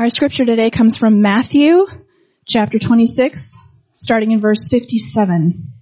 Our 0.00 0.08
scripture 0.08 0.46
today 0.46 0.70
comes 0.70 0.96
from 0.96 1.20
Matthew 1.20 1.84
chapter 2.46 2.78
26, 2.78 3.54
starting 3.96 4.30
in 4.30 4.40
verse 4.40 4.66
57. 4.70 5.74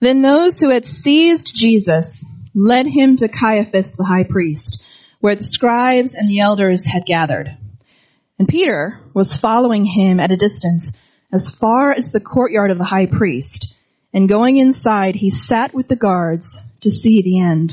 Then 0.00 0.20
those 0.20 0.60
who 0.60 0.68
had 0.68 0.84
seized 0.84 1.54
Jesus 1.54 2.22
led 2.54 2.84
him 2.84 3.16
to 3.16 3.28
Caiaphas 3.28 3.92
the 3.92 4.04
high 4.04 4.24
priest, 4.28 4.84
where 5.20 5.36
the 5.36 5.42
scribes 5.42 6.14
and 6.14 6.28
the 6.28 6.40
elders 6.40 6.84
had 6.84 7.06
gathered. 7.06 7.48
And 8.38 8.46
Peter 8.46 8.92
was 9.14 9.34
following 9.34 9.86
him 9.86 10.20
at 10.20 10.32
a 10.32 10.36
distance 10.36 10.92
as 11.32 11.48
far 11.48 11.92
as 11.92 12.12
the 12.12 12.20
courtyard 12.20 12.70
of 12.70 12.76
the 12.76 12.84
high 12.84 13.06
priest, 13.06 13.74
and 14.12 14.28
going 14.28 14.58
inside 14.58 15.14
he 15.14 15.30
sat 15.30 15.72
with 15.72 15.88
the 15.88 15.96
guards 15.96 16.58
to 16.82 16.90
see 16.90 17.22
the 17.22 17.40
end. 17.40 17.72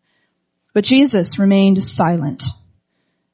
But 0.73 0.85
Jesus 0.85 1.39
remained 1.39 1.83
silent. 1.83 2.43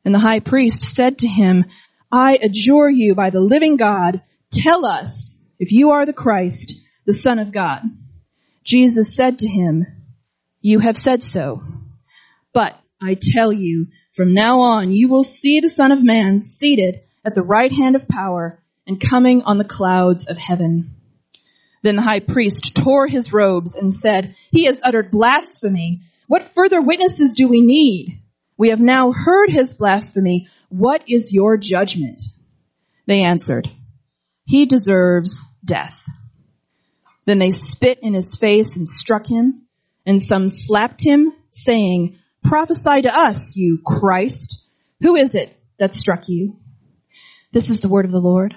And 0.04 0.14
the 0.14 0.20
high 0.20 0.40
priest 0.40 0.82
said 0.96 1.20
to 1.20 1.28
him, 1.28 1.66
I 2.12 2.38
adjure 2.42 2.90
you 2.90 3.16
by 3.16 3.30
the 3.30 3.40
living 3.40 3.78
God, 3.78 4.22
tell 4.52 4.86
us 4.86 5.40
if 5.60 5.72
you 5.72 5.92
are 5.92 6.06
the 6.06 6.14
Christ, 6.14 6.74
the 7.06 7.14
Son 7.14 7.40
of 7.40 7.52
God. 7.52 7.82
Jesus 8.64 9.16
said 9.16 9.40
to 9.40 9.48
him, 9.48 9.86
You 10.62 10.80
have 10.80 10.98
said 10.98 11.24
so. 11.24 11.62
But 12.54 12.80
I 13.02 13.18
tell 13.20 13.52
you, 13.52 13.88
from 14.16 14.34
now 14.34 14.62
on 14.62 14.92
you 14.92 15.10
will 15.10 15.24
see 15.24 15.60
the 15.60 15.70
Son 15.70 15.92
of 15.92 16.04
Man 16.04 16.40
seated 16.40 17.02
at 17.24 17.36
the 17.36 17.42
right 17.42 17.72
hand 17.72 17.96
of 17.96 18.08
power 18.08 18.60
and 18.88 19.00
coming 19.00 19.44
on 19.44 19.58
the 19.58 19.64
clouds 19.64 20.26
of 20.26 20.38
heaven. 20.38 20.96
Then 21.84 21.98
the 21.98 22.02
high 22.02 22.22
priest 22.22 22.74
tore 22.76 23.08
his 23.08 23.32
robes 23.32 23.76
and 23.76 23.94
said, 23.94 24.36
He 24.52 24.66
has 24.66 24.80
uttered 24.84 25.12
blasphemy. 25.12 26.02
What 26.28 26.52
further 26.54 26.82
witnesses 26.82 27.34
do 27.36 27.48
we 27.48 27.62
need? 27.62 28.22
We 28.58 28.70
have 28.70 28.80
now 28.80 29.12
heard 29.12 29.50
his 29.50 29.74
blasphemy. 29.74 30.48
What 30.70 31.04
is 31.08 31.32
your 31.34 31.58
judgment? 31.58 32.22
They 33.06 33.24
answered, 33.24 33.70
He 34.46 34.66
deserves 34.66 35.44
death. 35.64 36.04
Then 37.26 37.40
they 37.40 37.52
spit 37.52 38.00
in 38.02 38.14
his 38.14 38.38
face 38.40 38.76
and 38.76 38.88
struck 38.88 39.26
him, 39.28 39.64
and 40.06 40.22
some 40.22 40.50
slapped 40.50 41.04
him, 41.04 41.34
saying, 41.52 42.18
Prophesy 42.44 43.02
to 43.02 43.18
us, 43.18 43.56
you 43.56 43.80
Christ. 43.86 44.64
Who 45.02 45.16
is 45.16 45.36
it 45.36 45.56
that 45.80 45.94
struck 45.94 46.28
you? 46.28 46.58
This 47.54 47.70
is 47.70 47.82
the 47.82 47.90
word 47.90 48.06
of 48.06 48.12
the 48.12 48.20
Lord. 48.20 48.56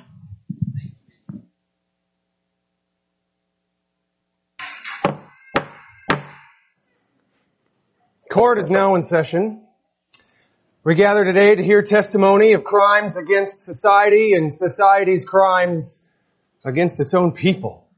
Court 8.31 8.61
is 8.61 8.71
now 8.71 8.95
in 8.95 9.03
session. 9.03 9.61
We 10.85 10.95
gather 10.95 11.25
today 11.25 11.57
to 11.57 11.65
hear 11.65 11.83
testimony 11.83 12.53
of 12.53 12.63
crimes 12.63 13.17
against 13.17 13.65
society 13.65 14.35
and 14.35 14.55
society's 14.55 15.25
crimes 15.25 16.01
against 16.65 17.01
its 17.01 17.13
own 17.13 17.33
people. 17.33 17.89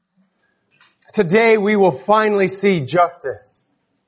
Today 1.12 1.58
we 1.58 1.76
will 1.76 1.92
finally 1.92 2.48
see 2.48 2.80
justice. 2.80 3.66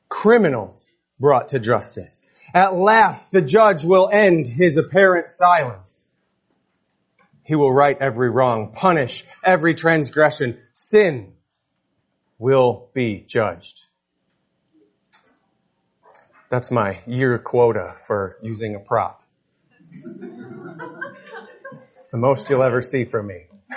Criminals 0.08 0.88
brought 1.20 1.48
to 1.48 1.58
justice. 1.58 2.24
At 2.54 2.74
last 2.74 3.30
the 3.30 3.42
judge 3.42 3.84
will 3.84 4.08
end 4.10 4.46
his 4.46 4.78
apparent 4.78 5.28
silence. 5.28 6.08
He 7.42 7.54
will 7.54 7.70
right 7.70 7.98
every 8.00 8.30
wrong, 8.30 8.72
punish 8.74 9.26
every 9.44 9.74
transgression. 9.74 10.56
Sin 10.72 11.34
will 12.38 12.88
be 12.94 13.26
judged. 13.28 13.83
That's 16.54 16.70
my 16.70 17.00
year 17.04 17.36
quota 17.40 17.96
for 18.06 18.36
using 18.40 18.76
a 18.76 18.78
prop. 18.78 19.24
It's 21.98 22.08
the 22.12 22.16
most 22.16 22.48
you'll 22.48 22.62
ever 22.62 22.80
see 22.80 23.06
from 23.06 23.26
me. 23.26 23.46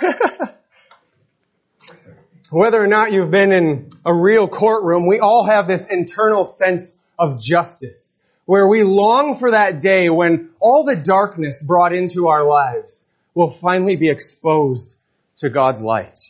Whether 2.50 2.80
or 2.80 2.86
not 2.86 3.10
you've 3.10 3.32
been 3.32 3.50
in 3.50 3.90
a 4.06 4.14
real 4.14 4.46
courtroom, 4.46 5.08
we 5.08 5.18
all 5.18 5.44
have 5.44 5.66
this 5.66 5.88
internal 5.90 6.46
sense 6.46 6.94
of 7.18 7.40
justice 7.40 8.16
where 8.44 8.68
we 8.68 8.84
long 8.84 9.40
for 9.40 9.50
that 9.50 9.80
day 9.80 10.08
when 10.08 10.50
all 10.60 10.84
the 10.84 10.94
darkness 10.94 11.64
brought 11.66 11.92
into 11.92 12.28
our 12.28 12.46
lives 12.46 13.06
will 13.34 13.58
finally 13.60 13.96
be 13.96 14.08
exposed 14.08 14.94
to 15.38 15.50
God's 15.50 15.80
light. 15.80 16.20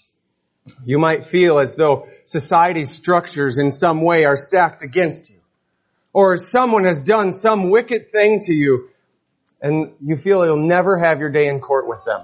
You 0.86 0.98
might 0.98 1.26
feel 1.26 1.60
as 1.60 1.76
though 1.76 2.08
society's 2.24 2.90
structures 2.90 3.58
in 3.58 3.70
some 3.70 4.00
way 4.00 4.24
are 4.24 4.38
stacked 4.38 4.80
against 4.80 5.28
you 5.28 5.37
or 6.12 6.36
someone 6.36 6.84
has 6.84 7.02
done 7.02 7.32
some 7.32 7.70
wicked 7.70 8.10
thing 8.10 8.40
to 8.40 8.52
you 8.52 8.88
and 9.60 9.92
you 10.00 10.16
feel 10.16 10.44
you'll 10.44 10.66
never 10.66 10.98
have 10.98 11.18
your 11.18 11.30
day 11.30 11.48
in 11.48 11.60
court 11.60 11.88
with 11.88 12.04
them. 12.04 12.22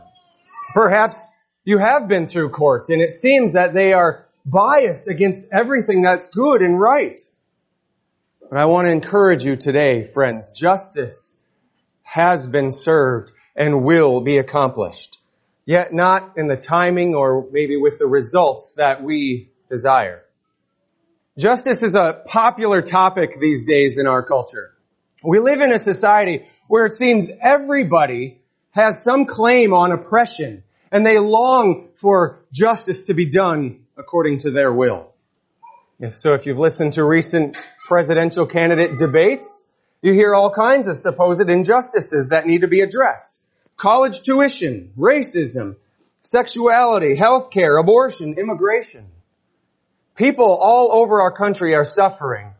Perhaps 0.72 1.28
you 1.65 1.78
have 1.78 2.09
been 2.09 2.27
through 2.27 2.50
court 2.50 2.89
and 2.89 3.00
it 3.00 3.12
seems 3.12 3.53
that 3.53 3.75
they 3.75 3.93
are 3.93 4.27
biased 4.45 5.09
against 5.09 5.47
everything 5.53 6.03
that's 6.03 6.27
good 6.28 6.62
and 6.62 6.78
right. 6.78 7.21
But 8.50 8.59
I 8.59 8.67
want 8.67 8.87
to 8.87 8.93
encourage 8.93 9.43
you 9.45 9.56
today, 9.56 10.06
friends, 10.12 10.51
justice 10.51 11.37
has 12.03 12.47
been 12.47 12.71
served 12.71 13.33
and 13.56 13.84
will 13.84 14.21
be 14.21 14.39
accomplished. 14.39 15.19
Yet 15.66 15.95
not 15.95 16.37
in 16.37 16.47
the 16.47 16.56
timing 16.56 17.15
or 17.15 17.47
maybe 17.51 17.77
with 17.77 17.99
the 17.99 18.06
results 18.06 18.75
that 18.77 19.03
we 19.03 19.51
desire. 19.66 20.24
Justice 21.37 21.83
is 21.83 21.97
a 21.97 22.22
popular 22.27 22.81
topic 22.81 23.41
these 23.41 23.65
days 23.65 23.99
in 23.99 24.06
our 24.06 24.25
culture. 24.25 24.72
We 25.25 25.41
live 25.41 25.61
in 25.61 25.72
a 25.72 25.81
society 25.81 26.47
where 26.69 26.87
it 26.87 26.95
seems 26.95 27.28
everybody 27.41 28.41
has 28.71 29.03
some 29.03 29.25
claim 29.25 29.75
on 29.75 29.91
oppression 29.91 30.62
and 30.93 31.05
they 31.05 31.19
long 31.19 31.89
for 32.00 32.45
justice 32.53 33.03
to 33.03 33.15
be 33.15 33.28
done 33.28 33.81
according 33.97 34.41
to 34.41 34.53
their 34.53 34.72
will. 34.72 35.12
So 36.12 36.34
if 36.34 36.47
you've 36.47 36.59
listened 36.59 36.93
to 36.93 37.05
recent 37.05 37.56
presidential 37.89 38.47
candidate 38.47 38.97
debates, 39.01 39.66
you 40.03 40.12
hear 40.12 40.34
all 40.34 40.55
kinds 40.55 40.87
of 40.87 40.99
supposed 40.99 41.49
injustices 41.49 42.28
that 42.28 42.47
need 42.47 42.61
to 42.61 42.69
be 42.69 42.81
addressed. 42.81 43.41
College 43.77 44.22
tuition, 44.22 44.93
racism, 44.97 45.75
sexuality, 46.22 47.16
healthcare, 47.19 47.81
abortion, 47.81 48.39
immigration. 48.39 49.09
People 50.17 50.57
all 50.61 50.91
over 50.93 51.23
our 51.23 51.33
country 51.33 51.75
are 51.75 51.85
suffering, 51.85 52.53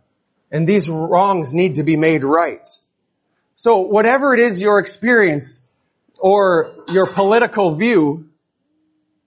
and 0.51 0.69
these 0.69 0.89
wrongs 0.89 1.55
need 1.55 1.77
to 1.77 1.85
be 1.85 1.97
made 1.97 2.25
right. 2.25 2.69
So 3.57 3.81
whatever 3.81 4.35
it 4.35 4.41
is 4.41 4.61
your 4.61 4.81
experience 4.81 5.63
or 6.19 6.75
your 6.89 7.13
political 7.13 7.77
view, 7.77 8.29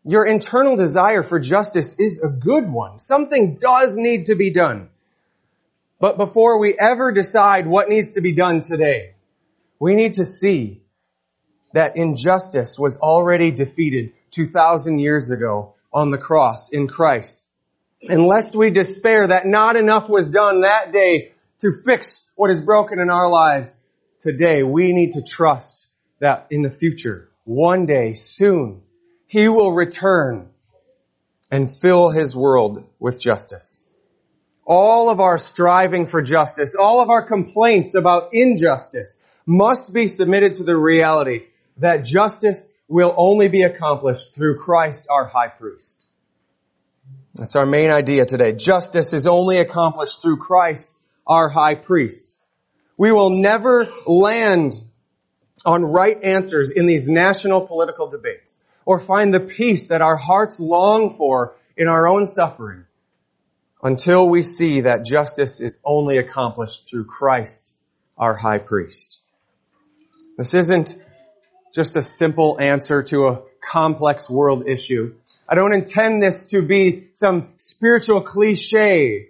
your 0.04 0.26
internal 0.26 0.76
desire 0.76 1.24
for 1.24 1.40
justice 1.40 1.96
is 1.98 2.20
a 2.20 2.28
good 2.28 2.70
one. 2.70 3.00
Something 3.00 3.58
does 3.60 3.96
need 3.96 4.26
to 4.26 4.36
be 4.36 4.52
done. 4.52 4.90
But 6.00 6.18
before 6.18 6.59
we 6.59 6.78
ever 6.80 7.12
decide 7.12 7.66
what 7.66 7.90
needs 7.90 8.12
to 8.14 8.22
be 8.22 8.34
done 8.34 8.62
today, 8.62 9.16
we 9.80 9.96
need 9.96 10.16
to 10.16 10.26
see 10.26 10.82
that 11.73 11.97
injustice 11.97 12.78
was 12.78 12.97
already 12.97 13.52
defeated 13.52 14.14
2,000 14.32 15.00
years 15.00 15.32
ago 15.32 15.76
on 15.94 16.12
the 16.12 16.18
cross 16.18 16.70
in 16.70 16.88
Christ. 16.88 17.41
And 18.09 18.26
lest 18.26 18.56
we 18.56 18.70
despair 18.70 19.28
that 19.28 19.46
not 19.46 19.76
enough 19.76 20.09
was 20.09 20.30
done 20.30 20.62
that 20.62 20.92
day 20.92 21.34
to 21.59 21.82
fix 21.86 22.22
what 22.36 22.52
is 22.52 22.62
broken 22.62 23.00
in 23.00 23.09
our 23.09 23.30
lives 23.30 23.76
today, 24.20 24.64
we 24.64 24.94
need 24.94 25.14
to 25.14 25.24
trust 25.24 25.88
that 26.20 26.48
in 26.50 26.62
the 26.62 26.70
future, 26.70 27.30
one 27.44 27.86
day, 27.86 28.14
soon, 28.14 28.82
He 29.28 29.48
will 29.48 29.74
return 29.74 30.50
and 31.52 31.72
fill 31.72 32.09
His 32.09 32.36
world 32.36 32.86
with 33.00 33.20
justice. 33.20 33.90
All 34.66 35.09
of 35.09 35.20
our 35.20 35.38
striving 35.38 36.08
for 36.08 36.22
justice, 36.22 36.76
all 36.76 37.02
of 37.02 37.09
our 37.09 37.26
complaints 37.26 37.96
about 37.96 38.34
injustice 38.34 39.20
must 39.46 39.94
be 39.94 40.08
submitted 40.08 40.56
to 40.56 40.64
the 40.64 40.76
reality 40.76 41.46
that 41.78 42.04
justice 42.04 42.70
will 42.88 43.14
only 43.18 43.48
be 43.48 43.64
accomplished 43.64 44.36
through 44.36 44.59
Christ 44.59 45.08
our 45.09 45.26
high 45.26 45.48
priest. 45.48 46.07
That's 47.36 47.56
our 47.56 47.66
main 47.66 47.92
idea 47.92 48.26
today. 48.26 48.54
Justice 48.54 49.14
is 49.14 49.28
only 49.28 49.59
accomplished 49.59 50.22
through 50.22 50.38
Christ, 50.38 50.94
our 51.26 51.50
high 51.50 51.76
priest. 51.76 52.38
We 52.98 53.12
will 53.12 53.30
never 53.30 53.88
land 54.08 54.74
on 55.66 55.84
right 55.84 56.18
answers 56.24 56.72
in 56.72 56.88
these 56.88 57.08
national 57.08 57.68
political 57.68 58.09
debates 58.09 58.59
or 58.86 59.00
find 59.00 59.34
the 59.34 59.40
peace 59.40 59.88
that 59.88 60.02
our 60.02 60.16
hearts 60.16 60.59
long 60.59 61.16
for 61.18 61.56
in 61.76 61.88
our 61.88 62.08
own 62.08 62.26
suffering 62.26 62.86
until 63.84 64.28
we 64.28 64.42
see 64.42 64.82
that 64.82 65.06
justice 65.06 65.62
is 65.62 65.78
only 65.84 66.18
accomplished 66.18 66.88
through 66.90 67.06
Christ, 67.06 67.74
our 68.18 68.36
high 68.36 68.58
priest. 68.58 69.20
This 70.38 70.54
isn't 70.54 70.96
just 71.76 71.96
a 71.96 72.02
simple 72.02 72.58
answer 72.59 73.04
to 73.04 73.28
a 73.28 73.42
complex 73.62 74.30
world 74.30 74.68
issue. 74.68 75.16
I 75.49 75.55
don't 75.55 75.73
intend 75.73 76.22
this 76.22 76.46
to 76.47 76.61
be 76.61 77.09
some 77.14 77.49
spiritual 77.58 78.22
cliche 78.22 79.29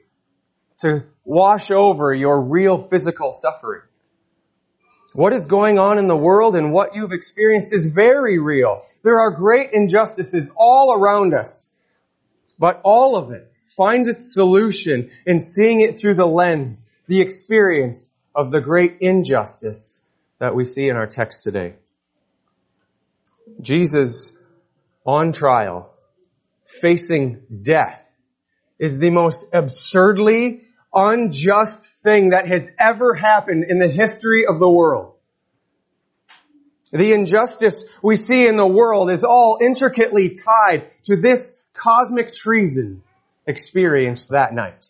to 0.79 1.03
wash 1.23 1.69
over 1.71 2.13
your 2.13 2.41
real 2.41 2.87
physical 2.87 3.33
suffering. 3.33 3.81
What 5.13 5.33
is 5.33 5.45
going 5.45 5.79
on 5.79 5.97
in 5.97 6.07
the 6.07 6.15
world 6.15 6.55
and 6.55 6.71
what 6.71 6.95
you've 6.95 7.11
experienced 7.11 7.73
is 7.73 7.87
very 7.87 8.39
real. 8.39 8.83
There 9.03 9.19
are 9.19 9.31
great 9.31 9.71
injustices 9.73 10.51
all 10.55 10.93
around 10.93 11.33
us. 11.33 11.71
But 12.59 12.81
all 12.83 13.15
of 13.15 13.31
it 13.31 13.51
finds 13.75 14.07
its 14.07 14.33
solution 14.33 15.11
in 15.25 15.39
seeing 15.39 15.81
it 15.81 15.99
through 15.99 16.15
the 16.15 16.25
lens, 16.25 16.89
the 17.07 17.21
experience 17.21 18.11
of 18.35 18.51
the 18.51 18.59
great 18.59 18.97
injustice 19.01 20.01
that 20.39 20.55
we 20.55 20.65
see 20.65 20.87
in 20.87 20.95
our 20.95 21.07
text 21.07 21.43
today. 21.43 21.75
Jesus 23.61 24.31
on 25.05 25.31
trial, 25.31 25.93
facing 26.81 27.41
death, 27.61 28.01
is 28.79 28.99
the 28.99 29.09
most 29.09 29.45
absurdly 29.53 30.63
unjust 30.93 31.85
thing 32.03 32.29
that 32.29 32.47
has 32.47 32.67
ever 32.79 33.13
happened 33.13 33.65
in 33.69 33.79
the 33.79 33.87
history 33.87 34.45
of 34.45 34.59
the 34.59 34.69
world. 34.69 35.13
The 36.91 37.11
injustice 37.11 37.83
we 38.01 38.15
see 38.15 38.47
in 38.47 38.55
the 38.55 38.67
world 38.67 39.11
is 39.11 39.23
all 39.23 39.59
intricately 39.61 40.29
tied 40.29 40.89
to 41.03 41.17
this 41.17 41.55
cosmic 41.73 42.31
treason 42.31 43.03
experienced 43.45 44.29
that 44.29 44.53
night. 44.53 44.87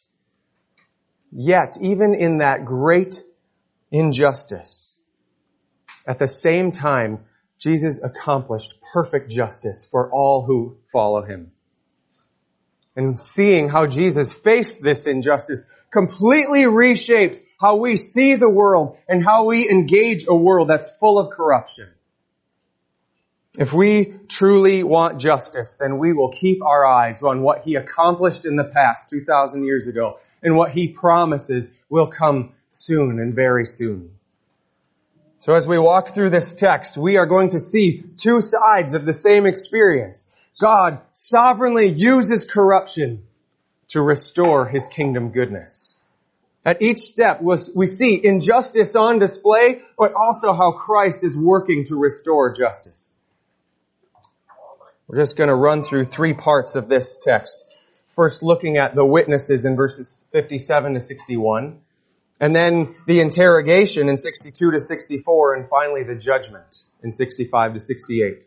Yet, 1.32 1.78
even 1.82 2.14
in 2.14 2.38
that 2.38 2.66
great 2.66 3.22
injustice, 3.92 5.00
at 6.08 6.20
the 6.20 6.28
same 6.28 6.72
time, 6.72 7.26
Jesus 7.60 8.00
accomplished 8.02 8.76
perfect 8.94 9.30
justice 9.32 9.88
for 9.90 10.12
all 10.12 10.46
who 10.46 10.78
follow 10.94 11.24
him. 11.24 11.52
And 12.98 13.22
seeing 13.22 13.70
how 13.70 13.86
Jesus 13.86 14.34
faced 14.34 14.82
this 14.82 15.06
injustice 15.06 15.68
completely 15.94 16.64
reshapes 16.64 17.38
how 17.62 17.76
we 17.78 17.96
see 17.96 18.36
the 18.36 18.50
world 18.50 18.98
and 19.08 19.24
how 19.24 19.46
we 19.46 19.70
engage 19.70 20.26
a 20.28 20.36
world 20.36 20.68
that's 20.68 20.92
full 21.00 21.20
of 21.20 21.32
corruption. 21.32 21.90
If 23.58 23.72
we 23.72 24.16
truly 24.28 24.84
want 24.84 25.22
justice, 25.22 25.78
then 25.80 26.00
we 26.00 26.12
will 26.12 26.32
keep 26.32 26.64
our 26.64 26.88
eyes 26.88 27.22
on 27.22 27.44
what 27.44 27.62
he 27.62 27.76
accomplished 27.76 28.46
in 28.46 28.56
the 28.56 28.64
past 28.64 29.12
2,000 29.12 29.64
years 29.64 29.88
ago 29.88 30.18
and 30.42 30.56
what 30.56 30.72
he 30.72 30.90
promises 30.90 31.70
will 31.90 32.08
come 32.08 32.54
soon 32.70 33.20
and 33.20 33.36
very 33.36 33.68
soon. 33.68 34.12
So 35.40 35.54
as 35.54 35.68
we 35.68 35.78
walk 35.78 36.16
through 36.16 36.32
this 36.32 36.56
text, 36.56 36.98
we 36.98 37.18
are 37.18 37.28
going 37.28 37.52
to 37.52 37.60
see 37.60 38.04
two 38.18 38.42
sides 38.42 38.94
of 38.94 39.06
the 39.06 39.14
same 39.14 39.46
experience. 39.46 40.32
God 40.60 41.00
sovereignly 41.12 41.88
uses 41.88 42.46
corruption 42.46 43.24
to 43.90 44.02
restore 44.02 44.68
his 44.68 44.88
kingdom 44.88 45.30
goodness. 45.30 45.98
At 46.66 46.82
each 46.82 47.00
step, 47.00 47.42
we 47.42 47.86
see 47.86 48.20
injustice 48.22 48.96
on 48.96 49.20
display, 49.20 49.82
but 49.98 50.14
also 50.14 50.52
how 50.52 50.72
Christ 50.74 51.24
is 51.24 51.36
working 51.36 51.86
to 51.86 51.96
restore 51.98 52.54
justice. 52.54 53.14
We're 55.08 55.24
just 55.24 55.38
going 55.38 55.48
to 55.48 55.56
run 55.56 55.84
through 55.84 56.06
three 56.06 56.34
parts 56.34 56.76
of 56.76 56.90
this 56.90 57.18
text. 57.22 57.74
First, 58.16 58.44
looking 58.44 58.78
at 58.78 58.96
the 58.96 59.06
witnesses 59.06 59.64
in 59.64 59.78
verses 59.78 60.26
57 60.34 60.96
to 60.96 61.00
61, 61.00 61.80
and 62.42 62.56
then 62.56 62.96
the 63.08 63.22
interrogation 63.22 64.10
in 64.10 64.18
62 64.18 64.72
to 64.72 64.80
64, 64.80 65.56
and 65.56 65.70
finally 65.70 66.04
the 66.04 66.16
judgment 66.16 66.84
in 67.04 67.14
65 67.14 67.76
to 67.76 67.80
68. 67.80 68.47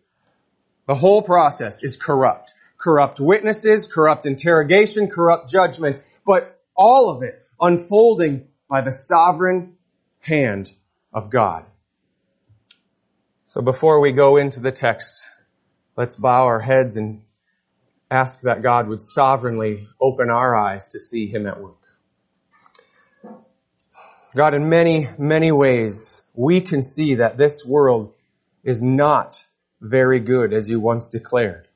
The 0.91 0.97
whole 0.97 1.23
process 1.23 1.85
is 1.85 1.97
corrupt. 1.97 2.53
Corrupt 2.77 3.21
witnesses, 3.21 3.87
corrupt 3.87 4.27
interrogation, 4.27 5.09
corrupt 5.09 5.49
judgment, 5.49 5.99
but 6.27 6.61
all 6.77 7.11
of 7.11 7.23
it 7.23 7.41
unfolding 7.61 8.49
by 8.69 8.81
the 8.81 8.93
sovereign 8.93 9.77
hand 10.19 10.69
of 11.13 11.31
God. 11.31 11.65
So 13.47 13.61
before 13.63 14.01
we 14.01 14.11
go 14.11 14.37
into 14.37 14.59
the 14.59 14.73
text, 14.73 15.31
Let's 16.01 16.17
bow 16.17 16.47
our 16.47 16.61
heads 16.61 16.97
and 16.97 17.21
ask 18.11 18.41
that 18.41 18.63
God 18.63 18.89
would 18.89 19.03
sovereignly 19.03 19.87
open 20.01 20.31
our 20.31 20.57
eyes 20.57 20.89
to 20.89 20.99
see 20.99 21.27
Him 21.27 21.47
at 21.47 21.61
work. 21.61 21.77
God, 24.35 24.55
in 24.55 24.69
many, 24.69 25.09
many 25.19 25.53
ways, 25.53 26.23
we 26.35 26.63
can 26.63 26.83
see 26.83 27.17
that 27.17 27.37
this 27.37 27.67
world 27.67 28.15
is 28.65 28.81
not 28.81 29.45
very 29.81 30.21
good 30.21 30.53
as 30.53 30.69
you 30.69 30.81
once 30.81 31.09
declared. 31.09 31.67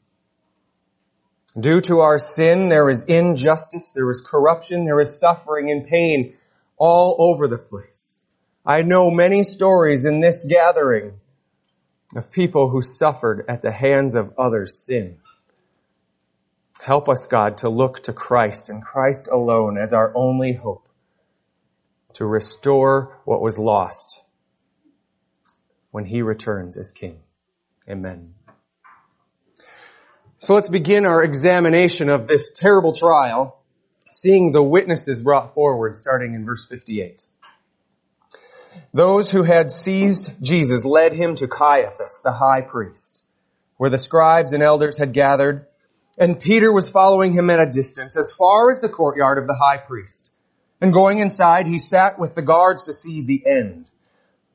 Due 1.58 1.80
to 1.82 2.00
our 2.00 2.18
sin, 2.18 2.68
there 2.68 2.90
is 2.90 3.04
injustice, 3.04 3.90
there 3.90 4.10
is 4.10 4.20
corruption, 4.20 4.84
there 4.84 5.00
is 5.00 5.18
suffering 5.18 5.70
and 5.70 5.86
pain 5.86 6.34
all 6.76 7.16
over 7.18 7.46
the 7.46 7.58
place. 7.58 8.20
I 8.66 8.82
know 8.82 9.10
many 9.10 9.44
stories 9.44 10.04
in 10.04 10.20
this 10.20 10.44
gathering 10.44 11.20
of 12.16 12.30
people 12.30 12.68
who 12.70 12.82
suffered 12.82 13.44
at 13.48 13.62
the 13.62 13.72
hands 13.72 14.14
of 14.14 14.34
others' 14.38 14.84
sin. 14.84 15.18
Help 16.80 17.08
us, 17.08 17.26
God, 17.26 17.58
to 17.58 17.68
look 17.68 18.02
to 18.04 18.12
Christ 18.12 18.68
and 18.68 18.82
Christ 18.82 19.28
alone 19.28 19.78
as 19.78 19.92
our 19.92 20.12
only 20.14 20.52
hope 20.52 20.88
to 22.14 22.26
restore 22.26 23.20
what 23.24 23.40
was 23.40 23.58
lost 23.58 24.22
when 25.90 26.04
He 26.04 26.22
returns 26.22 26.76
as 26.76 26.90
King. 26.90 27.23
Amen. 27.88 28.34
So 30.38 30.54
let's 30.54 30.68
begin 30.68 31.06
our 31.06 31.22
examination 31.22 32.08
of 32.08 32.26
this 32.26 32.50
terrible 32.50 32.94
trial, 32.94 33.60
seeing 34.10 34.52
the 34.52 34.62
witnesses 34.62 35.22
brought 35.22 35.54
forward 35.54 35.96
starting 35.96 36.34
in 36.34 36.44
verse 36.44 36.66
58. 36.66 37.22
Those 38.92 39.30
who 39.30 39.42
had 39.42 39.70
seized 39.70 40.32
Jesus 40.40 40.84
led 40.84 41.12
him 41.12 41.36
to 41.36 41.48
Caiaphas, 41.48 42.20
the 42.24 42.32
high 42.32 42.62
priest, 42.62 43.22
where 43.76 43.90
the 43.90 43.98
scribes 43.98 44.52
and 44.52 44.62
elders 44.62 44.98
had 44.98 45.12
gathered, 45.12 45.66
and 46.18 46.40
Peter 46.40 46.72
was 46.72 46.88
following 46.88 47.32
him 47.32 47.50
at 47.50 47.60
a 47.60 47.70
distance 47.70 48.16
as 48.16 48.32
far 48.32 48.70
as 48.70 48.80
the 48.80 48.88
courtyard 48.88 49.38
of 49.38 49.46
the 49.46 49.54
high 49.54 49.78
priest. 49.78 50.30
And 50.80 50.92
going 50.92 51.18
inside, 51.18 51.66
he 51.66 51.78
sat 51.78 52.18
with 52.18 52.34
the 52.34 52.42
guards 52.42 52.84
to 52.84 52.94
see 52.94 53.22
the 53.22 53.42
end. 53.46 53.88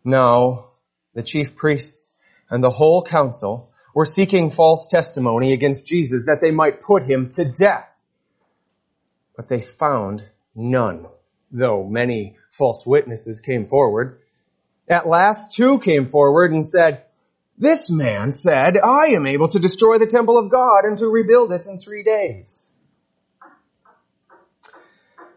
Now, 0.03 0.69
the 1.13 1.23
chief 1.23 1.55
priests 1.55 2.15
and 2.49 2.63
the 2.63 2.69
whole 2.69 3.03
council 3.03 3.71
were 3.93 4.05
seeking 4.05 4.51
false 4.51 4.87
testimony 4.87 5.53
against 5.53 5.87
Jesus 5.87 6.25
that 6.25 6.39
they 6.41 6.51
might 6.51 6.81
put 6.81 7.03
him 7.03 7.29
to 7.31 7.45
death. 7.45 7.87
But 9.35 9.47
they 9.47 9.61
found 9.61 10.23
none 10.55 11.07
though 11.51 11.83
many 11.83 12.35
false 12.51 12.85
witnesses 12.85 13.41
came 13.41 13.65
forward. 13.65 14.19
At 14.87 15.07
last 15.07 15.51
two 15.55 15.79
came 15.79 16.09
forward 16.09 16.51
and 16.51 16.65
said, 16.65 17.05
this 17.57 17.89
man 17.89 18.31
said, 18.31 18.77
I 18.77 19.07
am 19.07 19.27
able 19.27 19.49
to 19.49 19.59
destroy 19.59 19.97
the 19.97 20.07
temple 20.07 20.37
of 20.37 20.49
God 20.49 20.85
and 20.85 20.97
to 20.99 21.07
rebuild 21.07 21.51
it 21.51 21.67
in 21.67 21.79
three 21.79 22.03
days. 22.03 22.73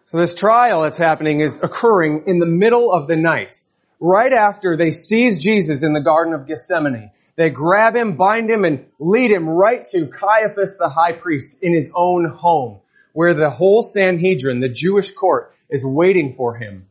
So 0.08 0.18
this 0.18 0.34
trial 0.34 0.82
that's 0.82 0.98
happening 0.98 1.40
is 1.40 1.58
occurring 1.62 2.24
in 2.26 2.38
the 2.38 2.46
middle 2.46 2.92
of 2.92 3.08
the 3.08 3.16
night, 3.16 3.60
right 4.02 4.32
after 4.32 4.76
they 4.76 4.90
seize 4.90 5.38
Jesus 5.38 5.84
in 5.84 5.92
the 5.92 6.00
Garden 6.00 6.34
of 6.34 6.48
Gethsemane. 6.48 7.12
They 7.36 7.50
grab 7.50 7.94
him, 7.94 8.16
bind 8.16 8.50
him, 8.50 8.64
and 8.64 8.86
lead 8.98 9.30
him 9.30 9.48
right 9.48 9.84
to 9.92 10.08
Caiaphas 10.08 10.76
the 10.76 10.88
high 10.88 11.12
priest 11.12 11.62
in 11.62 11.72
his 11.72 11.88
own 11.94 12.28
home, 12.28 12.80
where 13.12 13.32
the 13.32 13.48
whole 13.48 13.82
Sanhedrin, 13.82 14.60
the 14.60 14.68
Jewish 14.68 15.12
court, 15.12 15.54
is 15.70 15.84
waiting 15.84 16.34
for 16.36 16.56
him 16.56 16.88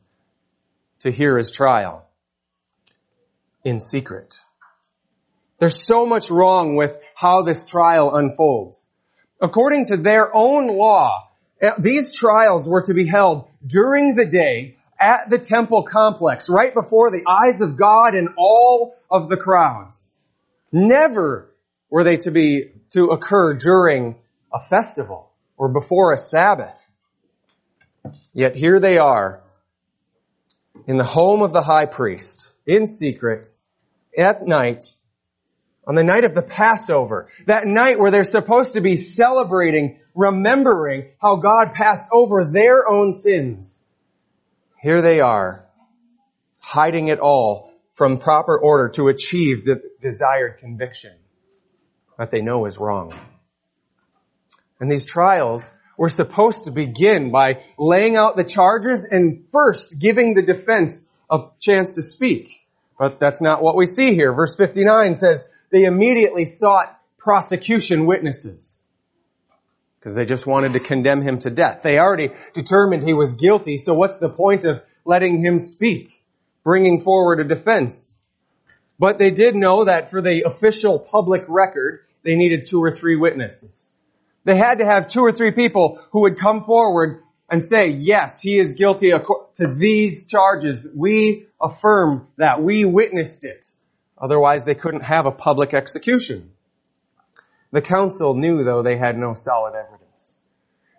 to 1.01 1.12
hear 1.12 1.38
his 1.38 1.51
trial 1.51 2.06
in 3.65 3.82
secret. 3.82 4.38
There's 5.60 5.86
so 5.86 6.06
much 6.06 6.32
wrong 6.32 6.75
with 6.75 6.96
how 7.13 7.44
this 7.44 7.65
trial 7.65 8.15
unfolds. 8.15 8.88
According 9.41 9.86
to 9.88 9.98
their 9.98 10.34
own 10.34 10.68
law, 10.68 11.30
eh, 11.62 11.72
these 11.77 12.15
trials 12.15 12.68
were 12.68 12.84
to 12.84 12.94
be 12.94 13.06
held 13.06 13.50
during 13.68 14.15
the 14.15 14.25
day 14.25 14.77
at 15.01 15.29
the 15.29 15.39
temple 15.39 15.84
complex, 15.84 16.50
right 16.50 16.74
before 16.74 17.10
the 17.10 17.24
eyes 17.27 17.62
of 17.62 17.77
God 17.77 18.13
and 18.13 18.29
all 18.38 18.96
of 19.10 19.29
the 19.29 19.38
crowds. 19.38 20.12
Never 20.72 21.51
were 21.89 22.03
they 22.03 22.17
to 22.17 22.31
be, 22.31 22.72
to 22.91 23.08
occur 23.08 23.55
during 23.55 24.15
a 24.53 24.63
festival 24.70 25.31
or 25.58 25.70
before 25.70 26.13
a 26.13 26.17
Sabbath. 26.17 26.77
Yet 28.34 28.55
here 28.55 28.79
they 28.79 28.98
are, 28.98 29.41
in 30.88 30.98
the 30.98 31.03
home 31.03 31.41
of 31.41 31.53
the 31.53 31.62
high 31.62 31.86
priest, 31.86 32.51
in 32.65 32.88
secret, 32.88 33.48
at 34.17 34.48
night, 34.48 34.86
on 35.86 35.96
the 35.96 36.03
night 36.03 36.25
of 36.25 36.34
the 36.34 36.41
Passover, 36.41 37.29
that 37.48 37.65
night 37.65 38.00
where 38.00 38.12
they're 38.12 38.24
supposed 38.24 38.74
to 38.74 38.81
be 38.81 38.96
celebrating, 38.96 40.00
remembering 40.15 41.10
how 41.22 41.38
God 41.38 41.74
passed 41.74 42.08
over 42.12 42.46
their 42.46 42.88
own 42.88 43.12
sins. 43.12 43.81
Here 44.82 45.04
they 45.04 45.20
are, 45.20 45.66
hiding 46.60 47.10
it 47.10 47.20
all 47.20 47.72
from 47.94 48.18
proper 48.18 48.58
order 48.58 48.90
to 48.96 49.10
achieve 49.10 49.64
the 49.64 49.80
desired 50.02 50.58
conviction 50.58 51.14
that 52.18 52.32
they 52.32 52.42
know 52.42 52.66
is 52.66 52.80
wrong. 52.80 53.14
And 54.80 54.92
these 54.92 55.06
trials 55.06 55.72
were 56.00 56.10
supposed 56.10 56.64
to 56.64 56.72
begin 56.72 57.32
by 57.32 57.64
laying 57.78 58.16
out 58.16 58.36
the 58.36 58.44
charges 58.44 59.06
and 59.10 59.46
first 59.52 59.98
giving 60.00 60.34
the 60.34 60.42
defense 60.42 61.04
a 61.30 61.42
chance 61.62 61.94
to 61.94 62.02
speak. 62.02 62.50
But 62.98 63.20
that's 63.20 63.42
not 63.42 63.62
what 63.62 63.78
we 63.78 63.86
see 63.86 64.16
here. 64.16 64.34
Verse 64.34 64.56
59 64.56 65.14
says, 65.14 65.46
they 65.72 65.84
immediately 65.84 66.46
sought 66.46 67.00
prosecution 67.20 68.08
witnesses. 68.08 68.80
Because 70.01 70.15
they 70.15 70.25
just 70.25 70.48
wanted 70.48 70.74
to 70.74 70.79
condemn 70.79 71.22
him 71.22 71.38
to 71.39 71.51
death. 71.51 71.81
They 71.84 72.00
already 72.00 72.31
determined 72.55 73.03
he 73.03 73.13
was 73.13 73.36
guilty, 73.36 73.77
so 73.77 73.93
what's 73.93 74.17
the 74.17 74.29
point 74.29 74.65
of 74.65 74.81
letting 75.05 75.46
him 75.46 75.60
speak? 75.60 76.10
Bringing 76.63 77.01
forward 77.01 77.39
a 77.39 77.43
defense. 77.43 78.15
But 78.98 79.20
they 79.20 79.29
did 79.29 79.55
know 79.55 79.86
that 79.86 80.10
for 80.10 80.20
the 80.20 80.43
official 80.48 80.98
public 80.98 81.43
record, 81.48 82.00
they 82.24 82.36
needed 82.36 82.65
two 82.67 82.84
or 82.84 82.96
three 82.96 83.15
witnesses. 83.15 83.91
They 84.43 84.58
had 84.58 84.79
to 84.79 84.86
have 84.86 85.08
two 85.08 85.22
or 85.22 85.31
three 85.31 85.51
people 85.51 86.01
who 86.12 86.22
would 86.22 86.39
come 86.39 86.65
forward 86.65 87.22
and 87.48 87.63
say, 87.63 87.89
yes, 87.89 88.41
he 88.41 88.58
is 88.58 88.74
guilty 88.74 89.12
to 89.12 89.75
these 89.75 90.25
charges. 90.25 90.88
We 90.96 91.46
affirm 91.62 92.27
that. 92.38 92.63
We 92.63 92.86
witnessed 92.86 93.43
it. 93.43 93.67
Otherwise, 94.17 94.63
they 94.63 94.74
couldn't 94.74 95.01
have 95.01 95.27
a 95.27 95.31
public 95.31 95.75
execution. 95.75 96.51
The 97.72 97.82
council 97.82 98.34
knew, 98.34 98.63
though, 98.63 98.84
they 98.84 98.98
had 98.98 99.18
no 99.18 99.34
solid 99.34 99.74
evidence. 99.75 100.40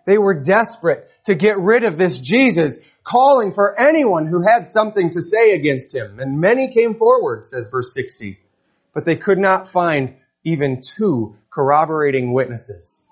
They 0.05 0.17
were 0.17 0.41
desperate 0.41 1.07
to 1.25 1.35
get 1.35 1.57
rid 1.59 1.83
of 1.83 1.97
this 1.97 2.19
Jesus, 2.19 2.77
calling 3.03 3.53
for 3.53 3.79
anyone 3.79 4.27
who 4.27 4.41
had 4.45 4.67
something 4.67 5.09
to 5.11 5.21
say 5.21 5.51
against 5.51 5.93
him. 5.93 6.19
And 6.19 6.41
many 6.41 6.73
came 6.73 6.95
forward, 6.95 7.45
says 7.45 7.69
verse 7.69 7.93
60. 7.93 8.39
But 8.93 9.05
they 9.05 9.15
could 9.15 9.37
not 9.37 9.71
find 9.71 10.15
even 10.43 10.81
two 10.97 11.35
corroborating 11.49 12.33
witnesses. 12.33 13.03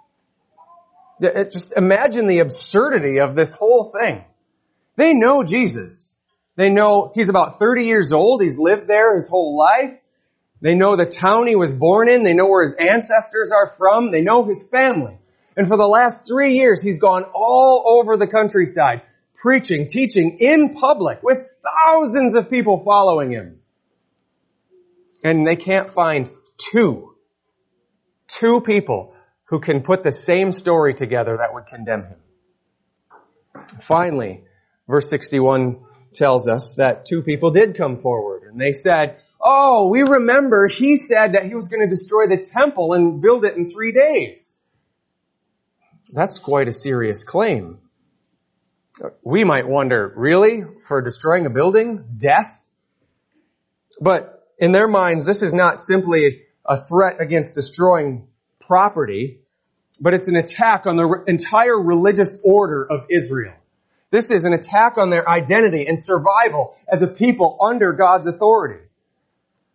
Just 1.22 1.72
imagine 1.74 2.28
the 2.28 2.40
absurdity 2.40 3.20
of 3.20 3.36
this 3.36 3.54
whole 3.54 3.94
thing. 3.98 4.24
They 4.96 5.14
know 5.14 5.44
Jesus. 5.44 6.14
They 6.56 6.70
know 6.70 7.12
he's 7.14 7.30
about 7.30 7.60
30 7.60 7.86
years 7.86 8.12
old. 8.12 8.42
He's 8.42 8.58
lived 8.58 8.88
there 8.88 9.16
his 9.16 9.30
whole 9.30 9.56
life. 9.58 9.98
They 10.62 10.76
know 10.76 10.96
the 10.96 11.06
town 11.06 11.48
he 11.48 11.56
was 11.56 11.74
born 11.74 12.08
in. 12.08 12.24
They 12.24 12.34
know 12.34 12.48
where 12.48 12.64
his 12.64 12.76
ancestors 12.80 13.52
are 13.52 13.74
from. 13.78 14.12
They 14.12 14.22
know 14.22 14.44
his 14.44 14.64
family. 14.68 15.18
And 15.58 15.68
for 15.68 15.76
the 15.76 15.88
last 15.88 16.28
three 16.28 16.56
years, 16.56 16.82
he's 16.82 17.00
gone 17.00 17.24
all 17.34 17.84
over 18.00 18.16
the 18.16 18.28
countryside, 18.28 19.02
preaching, 19.36 19.88
teaching 19.88 20.38
in 20.40 20.76
public 20.76 21.22
with 21.24 21.40
thousands 21.64 22.36
of 22.36 22.50
people 22.50 22.84
following 22.86 23.32
him. 23.32 23.60
And 25.24 25.46
they 25.46 25.56
can't 25.56 25.90
find 25.90 26.30
two, 26.58 27.16
two 28.28 28.62
people 28.62 29.14
who 29.46 29.60
can 29.60 29.82
put 29.82 30.04
the 30.04 30.12
same 30.12 30.52
story 30.52 30.94
together 30.94 31.38
that 31.38 31.54
would 31.54 31.66
condemn 31.66 32.04
him. 32.04 32.18
Finally, 33.82 34.44
verse 34.88 35.10
61 35.10 35.80
tells 36.14 36.48
us 36.48 36.76
that 36.78 37.06
two 37.06 37.22
people 37.22 37.52
did 37.52 37.78
come 37.78 38.02
forward 38.02 38.44
and 38.44 38.60
they 38.60 38.72
said, 38.72 39.18
Oh, 39.42 39.88
we 39.88 40.04
remember 40.04 40.68
he 40.68 40.98
said 40.98 41.34
that 41.34 41.46
he 41.46 41.56
was 41.56 41.68
going 41.68 41.82
to 41.82 41.88
destroy 41.88 42.28
the 42.28 42.46
temple 42.46 42.94
and 42.94 43.22
build 43.22 43.44
it 43.44 43.56
in 43.58 43.70
three 43.70 43.92
days. 43.92 44.52
That's 46.14 46.38
quite 46.38 46.68
a 46.68 46.74
serious 46.74 47.24
claim. 47.24 47.80
We 49.24 49.44
might 49.44 49.68
wonder, 49.68 50.14
really? 50.16 50.64
For 50.88 51.02
destroying 51.02 51.46
a 51.46 51.50
building? 51.50 52.04
Death? 52.18 52.56
But 54.00 54.48
in 54.60 54.72
their 54.72 54.88
minds, 54.88 55.26
this 55.26 55.42
is 55.42 55.54
not 55.54 55.80
simply 55.80 56.44
a 56.66 56.86
threat 56.86 57.20
against 57.20 57.56
destroying 57.56 58.28
property, 58.60 59.40
but 60.00 60.14
it's 60.14 60.28
an 60.28 60.36
attack 60.36 60.86
on 60.86 60.98
the 60.98 61.24
entire 61.28 61.80
religious 61.80 62.38
order 62.44 62.86
of 62.90 63.06
Israel. 63.10 63.56
This 64.12 64.30
is 64.30 64.44
an 64.44 64.54
attack 64.54 64.98
on 64.98 65.10
their 65.10 65.28
identity 65.28 65.86
and 65.88 66.04
survival 66.04 66.76
as 66.88 67.02
a 67.02 67.08
people 67.08 67.58
under 67.62 67.94
God's 67.94 68.28
authority. 68.28 68.84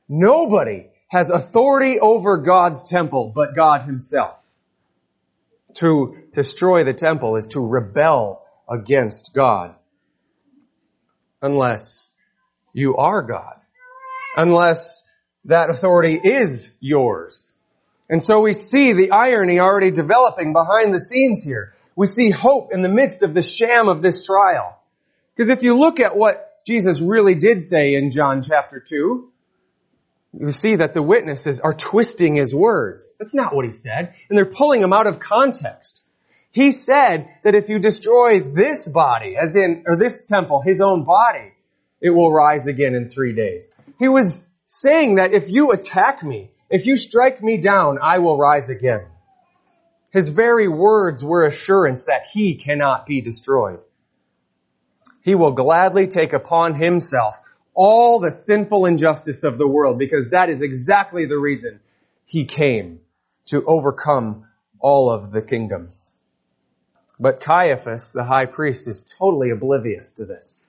Nobody 0.09 0.87
has 1.09 1.31
authority 1.31 1.99
over 2.01 2.39
God's 2.39 2.83
temple 2.85 3.33
but 3.35 3.57
God 3.57 3.83
himself. 3.83 4.37
To 5.75 6.17
destroy 6.33 6.85
the 6.85 6.95
temple 6.95 7.37
is 7.37 7.49
to 7.49 7.61
rebel 7.61 8.43
against 8.69 9.33
God. 9.35 9.75
Unless 11.43 12.15
you 12.73 12.97
are 12.97 13.23
God. 13.23 13.57
Unless 14.37 15.03
that 15.45 15.71
authority 15.71 16.21
is 16.23 16.71
yours. 16.81 17.53
And 18.09 18.23
so 18.23 18.41
we 18.41 18.53
see 18.53 18.93
the 18.93 19.11
irony 19.11 19.59
already 19.59 19.91
developing 19.91 20.53
behind 20.53 20.95
the 20.95 21.01
scenes 21.01 21.43
here. 21.43 21.75
We 21.97 22.07
see 22.07 22.31
hope 22.31 22.73
in 22.73 22.83
the 22.83 22.89
midst 22.89 23.23
of 23.23 23.35
the 23.35 23.43
sham 23.43 23.89
of 23.89 24.03
this 24.03 24.25
trial. 24.25 24.79
Because 25.35 25.49
if 25.49 25.63
you 25.63 25.75
look 25.75 26.01
at 26.01 26.17
what 26.17 26.65
Jesus 26.67 27.01
really 27.01 27.35
did 27.35 27.63
say 27.63 27.95
in 27.95 28.11
John 28.11 28.43
chapter 28.43 28.81
2, 28.81 29.31
you 30.39 30.53
see 30.53 30.77
that 30.77 30.95
the 30.95 31.03
witnesses 31.03 31.61
are 31.61 31.73
twisting 31.73 32.37
his 32.37 32.55
words. 32.55 33.11
That's 33.19 33.35
not 33.35 33.55
what 33.55 33.65
he 33.65 33.73
said. 33.73 34.15
And 34.29 34.37
they're 34.37 34.45
pulling 34.45 34.83
him 34.83 34.93
out 34.93 35.07
of 35.07 35.19
context. 35.19 36.03
He 36.51 36.73
said 36.73 37.29
that 37.45 37.55
if 37.55 37.69
you 37.69 37.79
destroy 37.79 38.41
this 38.41 38.89
body, 38.89 39.37
as 39.41 39.57
in, 39.57 39.85
or 39.87 39.97
this 39.97 40.25
temple, 40.25 40.63
his 40.63 40.81
own 40.81 41.05
body, 41.05 41.53
it 42.01 42.11
will 42.11 42.33
rise 42.33 42.67
again 42.67 42.95
in 42.95 43.09
three 43.09 43.35
days. 43.35 43.71
He 43.99 44.09
was 44.09 44.39
saying 44.67 45.17
that 45.17 45.35
if 45.35 45.49
you 45.49 45.73
attack 45.73 46.23
me, 46.23 46.51
if 46.71 46.87
you 46.87 46.97
strike 46.97 47.43
me 47.43 47.59
down, 47.59 47.99
I 48.03 48.19
will 48.19 48.39
rise 48.39 48.69
again. 48.69 49.07
His 50.11 50.29
very 50.29 50.69
words 50.69 51.23
were 51.23 51.45
assurance 51.47 52.05
that 52.05 52.23
he 52.33 52.57
cannot 52.57 53.07
be 53.07 53.21
destroyed. 53.21 53.81
He 55.23 55.35
will 55.35 55.53
gladly 55.53 56.07
take 56.07 56.33
upon 56.33 56.75
himself 56.75 57.37
all 57.77 58.19
the 58.19 58.33
sinful 58.33 58.87
injustice 58.87 59.45
of 59.45 59.59
the 59.59 59.69
world 59.69 59.99
because 59.99 60.31
that 60.31 60.49
is 60.49 60.63
exactly 60.63 61.27
the 61.27 61.39
reason 61.39 61.79
he 62.25 62.47
came 62.47 63.01
to 63.45 63.65
overcome 63.67 64.47
all 64.81 65.11
of 65.11 65.31
the 65.31 65.43
kingdoms. 65.43 66.13
But 67.21 67.43
Caiaphas, 67.43 68.11
the 68.13 68.25
high 68.25 68.47
priest, 68.47 68.89
is 68.89 69.05
totally 69.19 69.51
oblivious 69.51 70.15
to 70.15 70.25
this. 70.25 70.61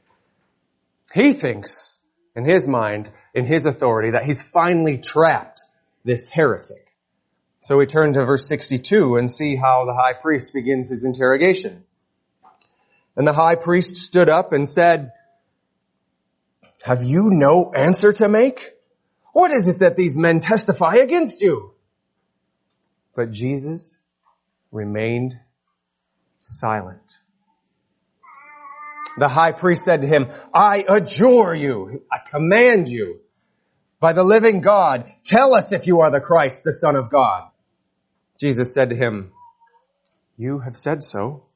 He 1.14 1.34
thinks, 1.34 2.00
in 2.36 2.46
his 2.46 2.68
mind, 2.68 3.10
in 3.34 3.46
his 3.46 3.66
authority, 3.66 4.12
that 4.12 4.26
he's 4.26 4.42
finally 4.42 4.98
trapped 4.98 5.64
this 6.04 6.28
heretic. 6.28 6.86
So 7.62 7.78
we 7.78 7.86
turn 7.86 8.14
to 8.14 8.26
verse 8.26 8.48
62 8.48 9.16
and 9.16 9.32
see 9.32 9.56
how 9.56 9.86
the 9.86 9.94
high 9.94 10.14
priest 10.14 10.54
begins 10.54 10.90
his 10.90 11.04
interrogation. 11.04 11.84
And 13.16 13.28
the 13.28 13.34
high 13.34 13.56
priest 13.56 13.96
stood 13.96 14.30
up 14.30 14.54
and 14.54 14.70
said, 14.70 15.12
have 16.88 17.04
you 17.04 17.30
no 17.30 17.74
answer 17.74 18.14
to 18.14 18.30
make? 18.30 18.62
What 19.34 19.52
is 19.52 19.68
it 19.68 19.80
that 19.80 19.98
these 19.98 20.18
men 20.18 20.40
testify 20.40 20.96
against 20.96 21.42
you? 21.42 21.74
But 23.14 23.32
Jesus 23.32 23.98
remained 24.72 25.34
silent. 26.40 27.12
The 29.18 29.28
high 29.28 29.52
priest 29.52 29.84
said 29.84 30.02
to 30.04 30.08
him, 30.08 30.28
I 30.54 30.86
adjure 30.88 31.54
you, 31.54 32.04
I 32.10 32.20
command 32.30 32.88
you, 32.88 33.20
by 34.00 34.14
the 34.14 34.24
living 34.24 34.62
God, 34.62 35.12
tell 35.26 35.54
us 35.56 35.74
if 35.74 35.88
you 35.88 36.00
are 36.00 36.12
the 36.12 36.22
Christ, 36.22 36.64
the 36.64 36.72
Son 36.72 36.96
of 36.96 37.12
God. 37.12 37.50
Jesus 38.40 38.74
said 38.74 38.92
to 38.92 38.96
him, 38.96 39.34
You 40.38 40.60
have 40.60 40.78
said 40.78 41.04
so. 41.04 41.47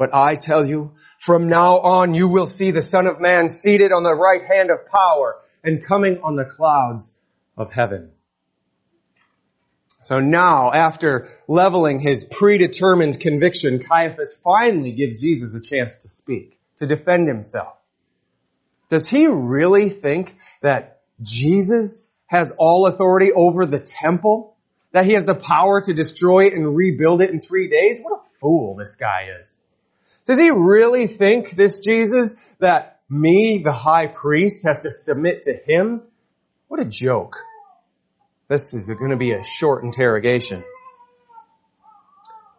But 0.00 0.14
I 0.14 0.36
tell 0.36 0.64
you, 0.64 0.92
from 1.18 1.48
now 1.48 1.80
on 1.80 2.14
you 2.14 2.26
will 2.26 2.46
see 2.46 2.70
the 2.70 2.80
Son 2.80 3.06
of 3.06 3.20
Man 3.20 3.48
seated 3.48 3.92
on 3.92 4.02
the 4.02 4.14
right 4.14 4.40
hand 4.40 4.70
of 4.70 4.86
power 4.90 5.36
and 5.62 5.86
coming 5.86 6.22
on 6.24 6.36
the 6.36 6.46
clouds 6.46 7.12
of 7.54 7.70
heaven. 7.70 8.12
So 10.04 10.18
now, 10.18 10.72
after 10.72 11.28
leveling 11.46 12.00
his 12.00 12.24
predetermined 12.24 13.20
conviction, 13.20 13.78
Caiaphas 13.86 14.40
finally 14.42 14.92
gives 14.92 15.20
Jesus 15.20 15.54
a 15.54 15.60
chance 15.60 15.98
to 15.98 16.08
speak, 16.08 16.58
to 16.78 16.86
defend 16.86 17.28
himself. 17.28 17.74
Does 18.88 19.06
he 19.06 19.26
really 19.26 19.90
think 19.90 20.34
that 20.62 21.02
Jesus 21.20 22.08
has 22.24 22.50
all 22.56 22.86
authority 22.86 23.32
over 23.36 23.66
the 23.66 23.80
temple? 23.80 24.56
That 24.92 25.04
he 25.04 25.12
has 25.12 25.26
the 25.26 25.34
power 25.34 25.82
to 25.82 25.92
destroy 25.92 26.46
it 26.46 26.54
and 26.54 26.74
rebuild 26.74 27.20
it 27.20 27.28
in 27.28 27.42
three 27.42 27.68
days? 27.68 27.98
What 28.00 28.18
a 28.18 28.22
fool 28.40 28.76
this 28.76 28.96
guy 28.96 29.26
is. 29.42 29.58
Does 30.30 30.38
he 30.38 30.50
really 30.52 31.08
think, 31.08 31.56
this 31.56 31.80
Jesus, 31.80 32.36
that 32.60 33.00
me, 33.08 33.62
the 33.64 33.72
high 33.72 34.06
priest, 34.06 34.64
has 34.64 34.78
to 34.80 34.92
submit 34.92 35.42
to 35.42 35.52
him? 35.52 36.02
What 36.68 36.78
a 36.78 36.84
joke. 36.84 37.34
This 38.48 38.72
is 38.72 38.86
going 38.86 39.10
to 39.10 39.16
be 39.16 39.32
a 39.32 39.42
short 39.42 39.82
interrogation. 39.82 40.62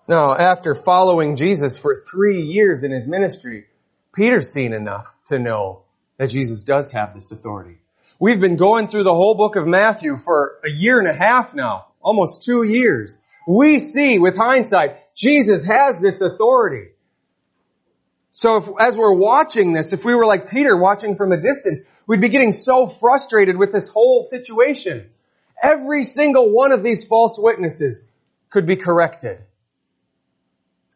Now, 0.05 0.35
after 0.35 0.75
following 0.75 1.37
Jesus 1.37 1.77
for 1.77 2.03
three 2.11 2.41
years 2.41 2.83
in 2.83 2.91
his 2.91 3.07
ministry, 3.07 3.67
Peter's 4.13 4.51
seen 4.51 4.73
enough 4.73 5.05
to 5.27 5.39
know 5.39 5.83
that 6.17 6.29
Jesus 6.29 6.63
does 6.63 6.91
have 6.91 7.13
this 7.13 7.31
authority. 7.31 7.77
We've 8.19 8.41
been 8.41 8.57
going 8.57 8.89
through 8.89 9.05
the 9.05 9.15
whole 9.15 9.35
book 9.35 9.55
of 9.55 9.65
Matthew 9.65 10.17
for 10.17 10.59
a 10.65 10.69
year 10.69 10.99
and 10.99 11.07
a 11.07 11.17
half 11.17 11.53
now, 11.53 11.85
almost 12.01 12.43
two 12.43 12.63
years. 12.63 13.17
We 13.47 13.79
see 13.79 14.19
with 14.19 14.35
hindsight, 14.35 14.97
Jesus 15.15 15.63
has 15.63 15.99
this 16.01 16.19
authority. 16.19 16.89
So 18.31 18.55
if, 18.55 18.63
as 18.79 18.97
we're 18.97 19.13
watching 19.13 19.73
this, 19.73 19.91
if 19.91 20.05
we 20.05 20.15
were 20.15 20.25
like 20.25 20.49
Peter 20.49 20.75
watching 20.75 21.17
from 21.17 21.33
a 21.33 21.39
distance, 21.39 21.81
we'd 22.07 22.21
be 22.21 22.29
getting 22.29 22.53
so 22.53 22.87
frustrated 22.87 23.57
with 23.57 23.73
this 23.73 23.89
whole 23.89 24.25
situation. 24.29 25.09
Every 25.61 26.05
single 26.05 26.51
one 26.51 26.71
of 26.71 26.81
these 26.81 27.03
false 27.03 27.37
witnesses 27.37 28.07
could 28.49 28.65
be 28.65 28.77
corrected. 28.77 29.39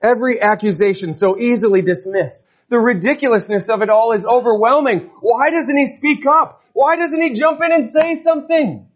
Every 0.02 0.42
accusation 0.42 1.14
so 1.14 1.38
easily 1.38 1.82
dismissed. 1.82 2.48
The 2.70 2.80
ridiculousness 2.80 3.70
of 3.70 3.82
it 3.82 3.90
all 3.90 4.14
is 4.14 4.26
overwhelming. 4.26 5.12
Why 5.20 5.50
doesn't 5.50 5.78
he 5.78 5.88
speak 5.88 6.26
up? 6.26 6.64
Why 6.74 6.96
doesn't 6.96 7.22
he 7.22 7.34
jump 7.34 7.60
in 7.64 7.72
and 7.72 7.92
say 7.92 8.22
something? 8.22 8.88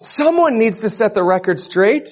Someone 0.00 0.58
needs 0.58 0.82
to 0.82 0.90
set 0.90 1.14
the 1.14 1.24
record 1.24 1.58
straight. 1.58 2.10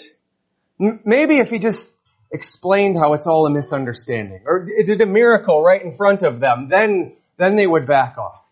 Maybe 0.79 1.39
if 1.39 1.49
he 1.49 1.59
just 1.59 1.89
explained 2.33 2.97
how 2.97 3.13
it's 3.13 3.27
all 3.27 3.47
a 3.47 3.51
misunderstanding 3.51 4.43
or 4.47 4.65
did 4.65 5.01
a 5.01 5.07
miracle 5.07 5.63
right 5.63 5.83
in 5.83 5.97
front 5.97 6.23
of 6.23 6.41
them, 6.41 6.69
then, 6.71 7.17
then 7.37 7.57
they 7.57 7.67
would 7.67 7.87
back 7.87 8.17
off. 8.19 8.43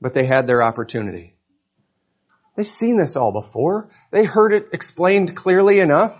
But 0.00 0.12
they 0.12 0.26
had 0.26 0.46
their 0.46 0.62
opportunity. 0.62 1.34
They've 2.54 2.66
seen 2.66 2.98
this 2.98 3.16
all 3.16 3.32
before. 3.32 3.90
They 4.10 4.24
heard 4.24 4.52
it 4.52 4.68
explained 4.72 5.36
clearly 5.36 5.78
enough. 5.78 6.16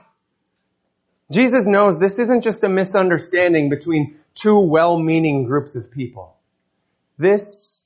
Jesus 1.31 1.67
knows 1.67 1.99
this 1.99 2.19
isn't 2.19 2.43
just 2.43 2.65
a 2.65 2.69
misunderstanding 2.69 3.69
between 3.69 4.19
two 4.35 4.69
well-meaning 4.71 5.45
groups 5.45 5.77
of 5.77 5.91
people. 5.91 6.37
This 7.19 7.83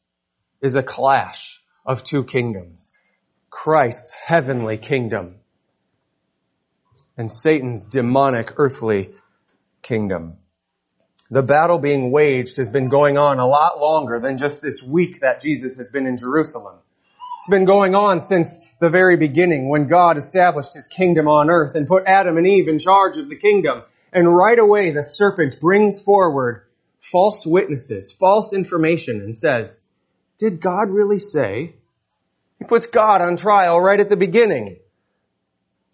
is 0.61 0.77
a 0.77 0.83
clash 0.83 1.61
of 1.87 2.05
two 2.05 2.25
kingdoms. 2.25 2.93
Christ's 3.49 4.15
heavenly 4.15 4.79
kingdom 4.79 5.37
and 7.21 7.31
Satan's 7.31 7.85
demonic 7.85 8.55
earthly 8.57 9.11
kingdom. 9.83 10.39
The 11.31 11.43
battle 11.43 11.79
being 11.79 12.11
waged 12.11 12.57
has 12.57 12.71
been 12.71 12.89
going 12.89 13.19
on 13.19 13.39
a 13.39 13.47
lot 13.47 13.79
longer 13.79 14.19
than 14.21 14.39
just 14.39 14.63
this 14.63 14.83
week 14.83 15.21
that 15.21 15.43
Jesus 15.43 15.77
has 15.77 15.91
been 15.91 16.07
in 16.07 16.17
Jerusalem. 16.17 16.79
It's 17.39 17.51
been 17.51 17.67
going 17.67 17.95
on 17.95 18.23
since 18.23 18.59
the 18.81 18.89
very 18.89 19.19
beginning 19.19 19.69
when 19.69 19.87
God 19.87 20.17
established 20.17 20.73
his 20.73 20.89
kingdom 20.89 21.29
on 21.29 21.51
earth 21.51 21.75
and 21.75 21.87
put 21.87 22.05
Adam 22.07 22.39
and 22.39 22.47
Eve 22.47 22.69
in 22.69 22.79
charge 22.79 23.19
of 23.19 23.29
the 23.29 23.37
kingdom. 23.37 23.83
And 24.15 24.35
right 24.35 24.59
away 24.59 24.91
the 24.91 25.05
serpent 25.05 25.61
brings 25.61 26.01
forward 26.01 26.63
false 27.13 27.45
witnesses, 27.45 28.17
false 28.19 28.55
information 28.55 29.21
and 29.21 29.37
says, 29.37 29.79
did 30.39 30.63
God 30.63 30.89
really 30.89 31.19
say? 31.19 31.75
He 32.59 32.65
puts 32.65 32.87
God 32.87 33.21
on 33.21 33.37
trial 33.37 33.79
right 33.79 34.01
at 34.01 34.09
the 34.09 34.17
beginning, 34.17 34.79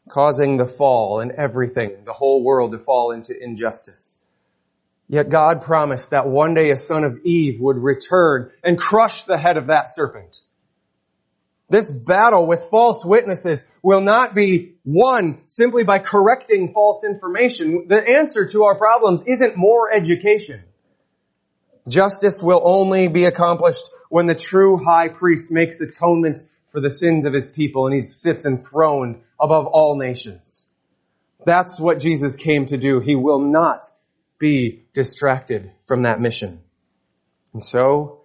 causing 0.09 0.57
the 0.57 0.67
fall 0.67 1.21
and 1.21 1.33
everything, 1.33 2.05
the 2.05 2.13
whole 2.13 2.43
world 2.43 2.73
to 2.73 2.79
fall 2.79 3.13
into 3.13 3.35
injustice. 3.39 4.19
Yet 5.09 5.31
God 5.31 5.63
promised 5.63 6.11
that 6.11 6.27
one 6.27 6.55
day 6.55 6.71
a 6.71 6.77
son 6.77 7.05
of 7.05 7.19
Eve 7.25 7.61
would 7.61 7.77
return 7.77 8.51
and 8.65 8.79
crush 8.79 9.25
the 9.25 9.39
head 9.39 9.57
of 9.57 9.69
that 9.69 9.95
serpent. 9.95 10.37
This 11.69 11.91
battle 11.91 12.47
with 12.47 12.71
false 12.71 13.05
witnesses 13.05 13.63
will 13.83 14.01
not 14.01 14.35
be 14.35 14.75
won 14.85 15.41
simply 15.47 15.83
by 15.83 15.99
correcting 15.99 16.73
false 16.73 17.03
information. 17.05 17.87
The 17.89 18.01
answer 18.19 18.47
to 18.49 18.65
our 18.65 18.77
problems 18.77 19.23
isn't 19.27 19.57
more 19.57 19.93
education. 19.93 20.63
Justice 21.89 22.41
will 22.43 22.61
only 22.65 23.09
be 23.09 23.25
accomplished 23.27 23.85
when 24.09 24.27
the 24.27 24.35
true 24.35 24.77
high 24.77 25.09
priest 25.09 25.51
makes 25.51 25.81
atonement 25.81 26.41
for 26.77 26.83
the 26.83 26.91
sins 26.91 27.25
of 27.25 27.33
his 27.33 27.49
people 27.49 27.87
and 27.87 27.95
he 27.95 28.03
sits 28.03 28.45
enthroned 28.45 29.23
above 29.41 29.65
all 29.65 29.97
nations. 29.97 30.67
That's 31.47 31.81
what 31.81 32.01
Jesus 32.01 32.37
came 32.37 32.67
to 32.67 32.77
do. 32.77 33.01
He 33.01 33.17
will 33.17 33.41
not 33.41 33.87
be 34.39 34.85
distracted 34.93 35.73
from 35.89 36.03
that 36.03 36.21
mission. 36.21 36.61
And 37.55 37.65
so, 37.65 38.21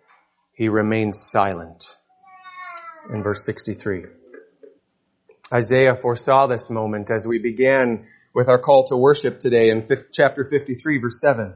he 0.51 0.67
remains 0.67 1.31
silent 1.31 1.85
in 3.09 3.23
verse 3.23 3.45
63. 3.45 4.07
Isaiah 5.53 5.95
foresaw 5.95 6.47
this 6.47 6.69
moment 6.69 7.09
as 7.09 7.25
we 7.25 7.39
began 7.39 8.05
with 8.35 8.49
our 8.49 8.59
call 8.59 8.85
to 8.87 8.97
worship 8.97 9.39
today 9.39 9.69
in 9.69 9.87
chapter 10.11 10.43
53 10.43 10.97
verse 10.97 11.21
7. 11.21 11.53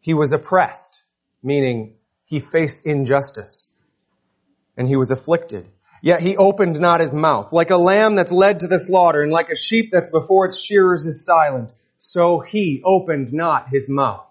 He 0.00 0.12
was 0.12 0.34
oppressed, 0.34 1.00
meaning 1.42 1.94
he 2.26 2.40
faced 2.40 2.84
injustice 2.84 3.72
and 4.76 4.86
he 4.86 4.96
was 4.96 5.10
afflicted. 5.10 5.70
Yet 6.02 6.20
he 6.20 6.36
opened 6.36 6.78
not 6.78 7.00
his 7.00 7.14
mouth. 7.14 7.52
Like 7.52 7.70
a 7.70 7.76
lamb 7.76 8.16
that's 8.16 8.30
led 8.30 8.60
to 8.60 8.68
the 8.68 8.78
slaughter 8.78 9.22
and 9.22 9.32
like 9.32 9.48
a 9.50 9.56
sheep 9.56 9.90
that's 9.92 10.10
before 10.10 10.46
its 10.46 10.62
shearers 10.62 11.06
is 11.06 11.24
silent, 11.24 11.72
so 11.98 12.40
he 12.40 12.82
opened 12.84 13.32
not 13.32 13.68
his 13.70 13.88
mouth. 13.88 14.26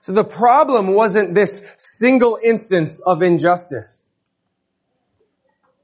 So 0.00 0.12
the 0.12 0.24
problem 0.24 0.88
wasn't 0.94 1.34
this 1.34 1.60
single 1.76 2.38
instance 2.42 3.00
of 3.00 3.22
injustice 3.22 4.00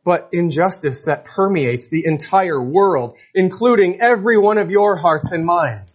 but 0.07 0.29
injustice 0.31 1.03
that 1.07 1.25
permeates 1.25 1.89
the 1.89 2.07
entire 2.07 2.63
world, 2.63 3.17
including 3.35 4.01
every 4.01 4.39
one 4.39 4.57
of 4.57 4.71
your 4.71 4.97
hearts 4.97 5.33
and 5.33 5.45
minds. 5.45 5.93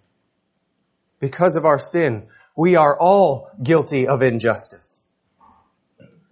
Because 1.22 1.56
of 1.56 1.64
our 1.66 1.80
sin, 1.80 2.28
we 2.58 2.76
are 2.76 3.00
all 3.00 3.50
guilty 3.64 4.08
of 4.08 4.22
injustice. 4.22 5.06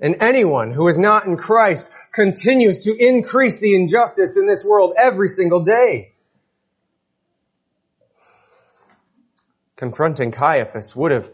And 0.01 0.17
anyone 0.21 0.71
who 0.71 0.87
is 0.87 0.97
not 0.97 1.25
in 1.25 1.35
Christ 1.35 1.89
continues 2.13 2.83
to 2.83 2.95
increase 2.95 3.59
the 3.59 3.75
injustice 3.75 4.37
in 4.37 4.47
this 4.47 4.63
world 4.63 4.93
every 4.97 5.27
single 5.27 5.61
day. 5.61 6.13
Confronting 9.75 10.31
Caiaphas 10.31 10.95
would 10.95 11.11
have 11.11 11.29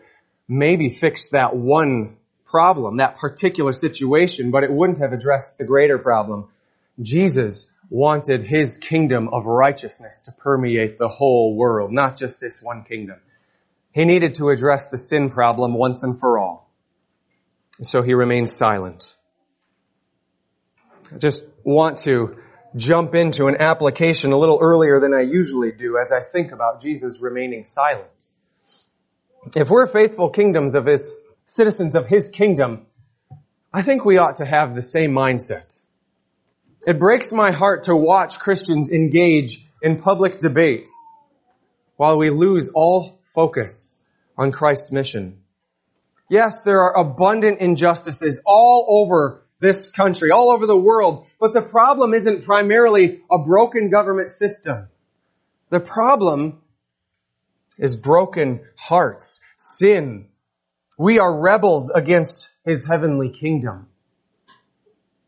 maybe 0.47 0.89
fixed 0.89 1.32
that 1.32 1.56
one 1.56 2.17
problem, 2.45 2.97
that 2.97 3.17
particular 3.17 3.73
situation, 3.73 4.51
but 4.51 4.63
it 4.63 4.71
wouldn't 4.71 4.99
have 4.99 5.13
addressed 5.13 5.58
the 5.58 5.63
greater 5.63 5.97
problem. 5.97 6.47
Jesus 7.01 7.69
wanted 7.89 8.45
his 8.45 8.78
kingdom 8.78 9.30
of 9.32 9.45
righteousness 9.45 10.21
to 10.21 10.32
permeate 10.32 10.97
the 10.97 11.08
whole 11.08 11.56
world, 11.56 11.91
not 11.91 12.17
just 12.17 12.39
this 12.39 12.62
one 12.62 12.84
kingdom. 12.84 13.17
He 13.91 14.06
needed 14.06 14.36
to 14.36 14.49
address 14.49 14.88
the 14.88 14.97
sin 14.97 15.30
problem 15.30 15.73
once 15.73 16.04
and 16.04 16.19
for 16.19 16.39
all. 16.39 16.64
So 17.81 18.01
he 18.01 18.13
remains 18.13 18.55
silent. 18.55 19.15
I 21.13 21.17
just 21.17 21.43
want 21.63 21.99
to 21.99 22.38
jump 22.75 23.15
into 23.15 23.45
an 23.45 23.57
application 23.59 24.31
a 24.31 24.38
little 24.38 24.59
earlier 24.61 24.99
than 24.99 25.13
I 25.13 25.21
usually 25.21 25.71
do 25.71 25.97
as 25.97 26.11
I 26.11 26.21
think 26.21 26.51
about 26.51 26.81
Jesus 26.81 27.19
remaining 27.19 27.65
silent. 27.65 28.09
If 29.55 29.69
we're 29.69 29.88
faithful 29.88 30.29
kingdoms 30.29 30.73
of 30.75 30.85
his 30.85 31.11
citizens 31.45 31.95
of 31.95 32.07
His 32.07 32.29
kingdom, 32.29 32.88
I 33.73 33.83
think 33.83 34.05
we 34.05 34.17
ought 34.17 34.38
to 34.38 34.45
have 34.45 34.75
the 34.75 34.81
same 34.81 35.11
mindset. 35.11 35.79
It 36.88 36.99
breaks 36.99 37.31
my 37.31 37.51
heart 37.51 37.83
to 37.83 37.95
watch 37.95 38.39
Christians 38.39 38.89
engage 38.89 39.65
in 39.81 39.99
public 39.99 40.39
debate 40.39 40.89
while 41.97 42.17
we 42.17 42.29
lose 42.29 42.69
all 42.73 43.19
focus 43.33 43.97
on 44.38 44.51
Christ's 44.51 44.91
mission. 44.91 45.41
Yes, 46.29 46.61
there 46.63 46.81
are 46.81 46.97
abundant 46.97 47.59
injustices 47.59 48.41
all 48.45 48.85
over 48.88 49.43
this 49.59 49.89
country, 49.89 50.31
all 50.31 50.51
over 50.51 50.65
the 50.65 50.77
world, 50.77 51.25
but 51.39 51.53
the 51.53 51.61
problem 51.61 52.13
isn't 52.13 52.45
primarily 52.45 53.21
a 53.31 53.38
broken 53.38 53.89
government 53.89 54.31
system. 54.31 54.88
The 55.69 55.79
problem 55.79 56.61
is 57.77 57.95
broken 57.95 58.61
hearts, 58.75 59.41
sin, 59.57 60.27
we 60.97 61.19
are 61.19 61.41
rebels 61.41 61.91
against 61.93 62.49
his 62.65 62.85
heavenly 62.85 63.29
kingdom. 63.29 63.88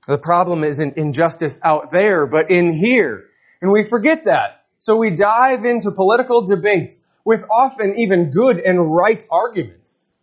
The 0.07 0.17
problem 0.17 0.63
isn't 0.63 0.95
injustice 0.95 1.59
out 1.61 1.91
there, 1.91 2.25
but 2.25 2.49
in 2.49 2.73
here. 2.73 3.25
And 3.61 3.71
we 3.71 3.83
forget 3.83 4.25
that. 4.25 4.63
So 4.77 4.95
we 4.95 5.09
dive 5.09 5.65
into 5.65 5.91
political 5.91 6.45
debates 6.45 7.03
with 7.25 7.41
often 7.51 7.95
even 7.97 8.31
good 8.31 8.59
and 8.59 8.95
right 8.95 9.23
arguments. 9.29 10.13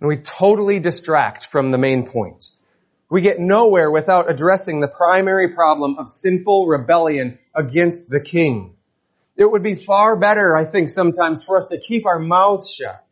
And 0.00 0.08
we 0.08 0.16
totally 0.16 0.80
distract 0.80 1.46
from 1.46 1.70
the 1.70 1.78
main 1.78 2.08
point. 2.08 2.46
We 3.10 3.22
get 3.22 3.40
nowhere 3.40 3.90
without 3.90 4.30
addressing 4.30 4.80
the 4.80 4.88
primary 4.88 5.54
problem 5.54 5.98
of 5.98 6.08
sinful 6.08 6.66
rebellion 6.66 7.38
against 7.54 8.08
the 8.08 8.20
king. 8.20 8.76
It 9.36 9.50
would 9.50 9.62
be 9.62 9.74
far 9.74 10.16
better, 10.16 10.56
I 10.56 10.64
think, 10.64 10.90
sometimes 10.90 11.42
for 11.42 11.58
us 11.58 11.66
to 11.66 11.80
keep 11.80 12.06
our 12.06 12.18
mouths 12.18 12.72
shut 12.72 13.04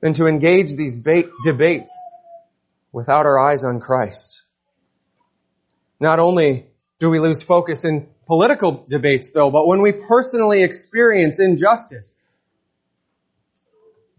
than 0.00 0.14
to 0.14 0.26
engage 0.26 0.76
these 0.76 0.96
ba- 0.96 1.30
debates 1.44 1.92
without 2.92 3.26
our 3.26 3.38
eyes 3.38 3.64
on 3.64 3.80
Christ. 3.80 4.42
Not 5.98 6.18
only 6.18 6.66
do 6.98 7.10
we 7.10 7.18
lose 7.18 7.42
focus 7.42 7.84
in 7.84 8.08
political 8.26 8.84
debates 8.88 9.30
though, 9.30 9.50
but 9.50 9.66
when 9.66 9.82
we 9.82 9.92
personally 9.92 10.62
experience 10.62 11.38
injustice, 11.40 12.12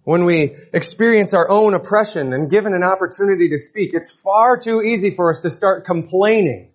when 0.03 0.25
we 0.25 0.55
experience 0.73 1.33
our 1.33 1.49
own 1.49 1.73
oppression 1.73 2.33
and 2.33 2.49
given 2.49 2.73
an 2.73 2.83
opportunity 2.83 3.49
to 3.49 3.57
speak, 3.57 3.91
it's 3.93 4.11
far 4.11 4.57
too 4.57 4.81
easy 4.81 5.15
for 5.15 5.31
us 5.31 5.39
to 5.41 5.49
start 5.49 5.85
complaining 5.85 6.71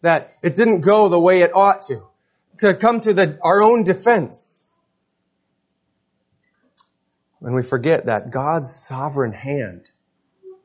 that 0.00 0.36
it 0.42 0.56
didn't 0.56 0.80
go 0.80 1.08
the 1.08 1.20
way 1.20 1.42
it 1.42 1.54
ought 1.54 1.82
to, 1.82 2.02
to 2.58 2.74
come 2.74 3.00
to 3.00 3.12
the, 3.12 3.38
our 3.42 3.62
own 3.62 3.84
defense. 3.84 4.66
When 7.40 7.54
we 7.54 7.62
forget 7.62 8.06
that 8.06 8.30
God's 8.30 8.74
sovereign 8.74 9.32
hand, 9.32 9.82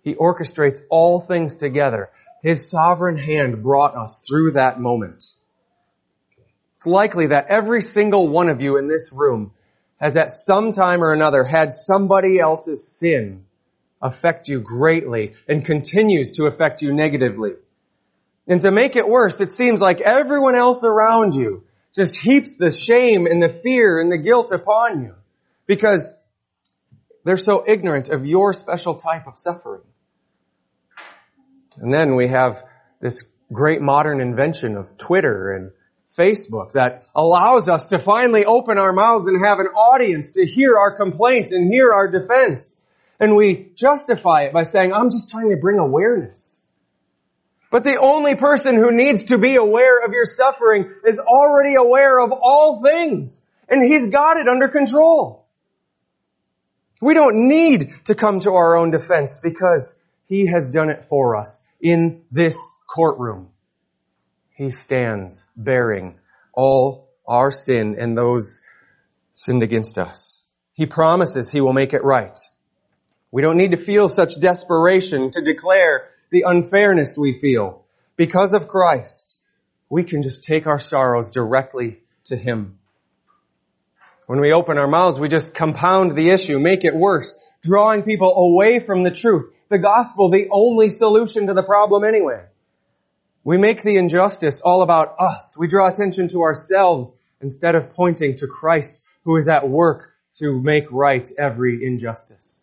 He 0.04 0.16
orchestrates 0.16 0.80
all 0.90 1.20
things 1.20 1.58
together. 1.58 2.10
His 2.42 2.70
sovereign 2.70 3.18
hand 3.18 3.64
brought 3.64 3.96
us 3.96 4.24
through 4.28 4.52
that 4.52 4.80
moment. 4.80 5.26
It's 6.76 6.86
likely 6.86 7.28
that 7.28 7.48
every 7.50 7.82
single 7.82 8.28
one 8.30 8.50
of 8.50 8.62
you 8.62 8.78
in 8.78 8.88
this 8.88 9.12
room 9.12 9.52
has 9.98 10.16
at 10.16 10.32
some 10.32 10.72
time 10.72 11.04
or 11.04 11.14
another 11.14 11.44
had 11.44 11.74
somebody 11.74 12.40
else's 12.40 12.88
sin 12.88 13.46
affect 14.02 14.48
you 14.48 14.62
greatly 14.62 15.34
and 15.48 15.66
continues 15.66 16.34
to 16.34 16.46
affect 16.46 16.82
you 16.82 16.94
negatively. 16.94 17.54
And 18.48 18.62
to 18.62 18.72
make 18.72 18.96
it 18.96 19.08
worse, 19.08 19.42
it 19.42 19.52
seems 19.52 19.82
like 19.82 20.00
everyone 20.00 20.56
else 20.56 20.84
around 20.84 21.34
you 21.34 21.64
just 21.96 22.18
heaps 22.18 22.56
the 22.58 22.72
shame 22.72 23.26
and 23.26 23.42
the 23.42 23.60
fear 23.64 24.00
and 24.00 24.12
the 24.12 24.20
guilt 24.20 24.52
upon 24.52 25.04
you 25.04 25.16
because 25.66 26.14
they're 27.26 27.38
so 27.38 27.64
ignorant 27.68 28.08
of 28.10 28.26
your 28.26 28.54
special 28.54 28.96
type 28.96 29.28
of 29.28 29.38
suffering. 29.38 29.82
And 31.78 31.94
then 31.94 32.16
we 32.16 32.30
have 32.30 32.64
this 33.02 33.24
great 33.52 33.82
modern 33.82 34.22
invention 34.22 34.78
of 34.78 34.98
Twitter 34.98 35.52
and 35.54 35.72
Facebook 36.18 36.72
that 36.74 37.06
allows 37.16 37.70
us 37.70 37.88
to 37.90 38.00
finally 38.00 38.46
open 38.46 38.78
our 38.78 38.94
mouths 38.94 39.28
and 39.28 39.46
have 39.46 39.60
an 39.60 39.68
audience 39.68 40.34
to 40.34 40.46
hear 40.46 40.76
our 40.78 40.98
complaints 40.98 41.52
and 41.52 41.72
hear 41.72 41.94
our 41.94 42.10
defense. 42.10 42.82
And 43.20 43.36
we 43.36 43.72
justify 43.76 44.44
it 44.44 44.54
by 44.54 44.64
saying, 44.64 44.94
I'm 44.94 45.12
just 45.12 45.30
trying 45.30 45.50
to 45.52 45.58
bring 45.58 45.80
awareness. 45.80 46.66
But 47.70 47.84
the 47.84 48.00
only 48.02 48.36
person 48.36 48.76
who 48.76 48.92
needs 48.92 49.26
to 49.26 49.38
be 49.38 49.56
aware 49.56 50.00
of 50.06 50.14
your 50.14 50.26
suffering 50.26 50.92
is 51.06 51.20
already 51.20 51.76
aware 51.76 52.20
of 52.20 52.32
all 52.32 52.82
things. 52.82 53.42
And 53.68 53.84
he's 53.84 54.10
got 54.10 54.38
it 54.38 54.48
under 54.48 54.70
control. 54.70 55.46
We 57.02 57.14
don't 57.14 57.48
need 57.48 57.94
to 58.06 58.16
come 58.16 58.40
to 58.42 58.54
our 58.54 58.78
own 58.78 58.92
defense 58.92 59.40
because 59.44 59.96
he 60.28 60.48
has 60.48 60.70
done 60.70 60.90
it 60.90 61.06
for 61.10 61.36
us 61.36 61.62
in 61.82 62.24
this 62.32 62.58
courtroom. 62.88 63.50
He 64.58 64.72
stands 64.72 65.46
bearing 65.56 66.18
all 66.52 67.10
our 67.28 67.52
sin 67.52 67.96
and 68.00 68.18
those 68.18 68.62
sinned 69.36 69.62
against 69.62 70.00
us. 70.00 70.46
He 70.74 70.88
promises 70.88 71.52
he 71.52 71.62
will 71.62 71.74
make 71.74 71.94
it 71.94 72.04
right. 72.04 72.40
We 73.32 73.44
don't 73.44 73.58
need 73.58 73.72
to 73.72 73.86
feel 73.86 74.10
such 74.10 74.40
desperation 74.40 75.30
to 75.34 75.44
declare 75.44 76.10
the 76.32 76.46
unfairness 76.48 77.16
we 77.20 77.40
feel. 77.40 77.86
Because 78.16 78.54
of 78.54 78.68
Christ, 78.68 79.38
we 79.92 80.04
can 80.04 80.24
just 80.24 80.44
take 80.44 80.66
our 80.66 80.80
sorrows 80.80 81.30
directly 81.30 82.00
to 82.26 82.36
Him. 82.36 82.80
When 84.26 84.42
we 84.42 84.54
open 84.54 84.80
our 84.80 84.88
mouths, 84.88 85.20
we 85.20 85.28
just 85.28 85.54
compound 85.54 86.18
the 86.18 86.32
issue, 86.32 86.58
make 86.58 86.84
it 86.84 86.96
worse, 86.96 87.38
drawing 87.62 88.02
people 88.02 88.34
away 88.34 88.80
from 88.80 89.04
the 89.04 89.12
truth. 89.12 89.54
The 89.70 89.78
gospel, 89.78 90.32
the 90.32 90.48
only 90.52 90.90
solution 90.90 91.46
to 91.46 91.54
the 91.54 91.64
problem 91.64 92.04
anyway. 92.04 92.46
We 93.48 93.58
make 93.58 93.82
the 93.82 93.96
injustice 93.96 94.60
all 94.62 94.82
about 94.82 95.16
us. 95.22 95.56
We 95.58 95.70
draw 95.70 95.88
attention 95.88 96.28
to 96.32 96.42
ourselves 96.42 97.16
instead 97.40 97.76
of 97.76 97.94
pointing 97.94 98.36
to 98.40 98.46
Christ 98.46 99.02
who 99.24 99.38
is 99.38 99.48
at 99.48 99.70
work 99.70 100.10
to 100.40 100.62
make 100.62 100.84
right 100.92 101.26
every 101.40 101.80
injustice. 101.82 102.62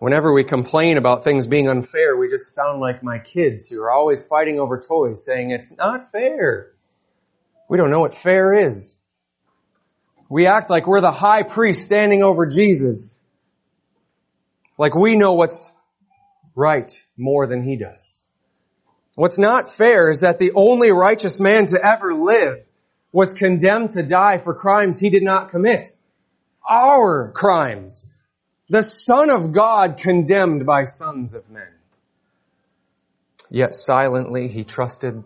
Whenever 0.00 0.34
we 0.34 0.42
complain 0.42 0.96
about 0.98 1.22
things 1.22 1.46
being 1.46 1.68
unfair, 1.68 2.16
we 2.16 2.28
just 2.28 2.52
sound 2.52 2.80
like 2.80 3.00
my 3.00 3.20
kids 3.20 3.68
who 3.68 3.80
are 3.80 3.92
always 3.92 4.22
fighting 4.22 4.58
over 4.58 4.80
toys 4.80 5.24
saying 5.24 5.52
it's 5.52 5.70
not 5.76 6.10
fair. 6.10 6.72
We 7.68 7.78
don't 7.78 7.92
know 7.92 8.00
what 8.00 8.16
fair 8.16 8.66
is. 8.66 8.96
We 10.28 10.48
act 10.48 10.68
like 10.68 10.88
we're 10.88 11.00
the 11.00 11.12
high 11.12 11.44
priest 11.44 11.82
standing 11.82 12.24
over 12.24 12.44
Jesus. 12.44 13.14
Like 14.76 14.96
we 14.96 15.14
know 15.14 15.34
what's 15.34 15.70
right 16.56 16.92
more 17.16 17.46
than 17.46 17.62
he 17.62 17.76
does. 17.76 18.24
What's 19.18 19.36
not 19.36 19.74
fair 19.74 20.12
is 20.12 20.20
that 20.20 20.38
the 20.38 20.52
only 20.54 20.92
righteous 20.92 21.40
man 21.40 21.66
to 21.66 21.84
ever 21.84 22.14
live 22.14 22.64
was 23.10 23.32
condemned 23.32 23.90
to 23.94 24.04
die 24.04 24.38
for 24.38 24.54
crimes 24.54 25.00
he 25.00 25.10
did 25.10 25.24
not 25.24 25.50
commit. 25.50 25.88
Our 26.70 27.32
crimes. 27.34 28.06
The 28.68 28.84
Son 28.84 29.28
of 29.28 29.52
God 29.52 29.98
condemned 30.00 30.64
by 30.66 30.84
sons 30.84 31.34
of 31.34 31.50
men. 31.50 31.66
Yet 33.50 33.74
silently 33.74 34.46
he 34.46 34.62
trusted 34.62 35.24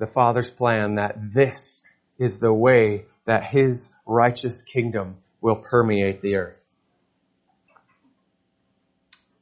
the 0.00 0.08
Father's 0.08 0.50
plan 0.50 0.96
that 0.96 1.32
this 1.32 1.84
is 2.18 2.40
the 2.40 2.52
way 2.52 3.04
that 3.24 3.44
his 3.44 3.88
righteous 4.04 4.62
kingdom 4.62 5.18
will 5.40 5.62
permeate 5.62 6.22
the 6.22 6.34
earth. 6.34 6.64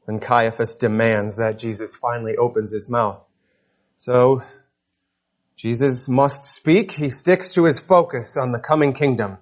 And 0.06 0.20
Caiaphas 0.20 0.74
demands 0.74 1.36
that 1.36 1.58
Jesus 1.58 1.94
finally 1.94 2.36
opens 2.36 2.74
his 2.74 2.90
mouth. 2.90 3.22
So, 3.96 4.42
Jesus 5.56 6.06
must 6.08 6.44
speak. 6.44 6.92
He 6.92 7.10
sticks 7.10 7.52
to 7.52 7.64
his 7.64 7.78
focus 7.78 8.36
on 8.36 8.52
the 8.52 8.58
coming 8.58 8.92
kingdom. 8.92 9.38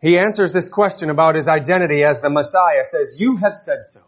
He 0.00 0.18
answers 0.18 0.52
this 0.52 0.68
question 0.68 1.10
about 1.10 1.36
his 1.36 1.48
identity 1.48 2.02
as 2.02 2.20
the 2.20 2.30
Messiah, 2.30 2.84
says, 2.84 3.16
you 3.18 3.36
have 3.36 3.56
said 3.56 3.84
so. 3.90 4.00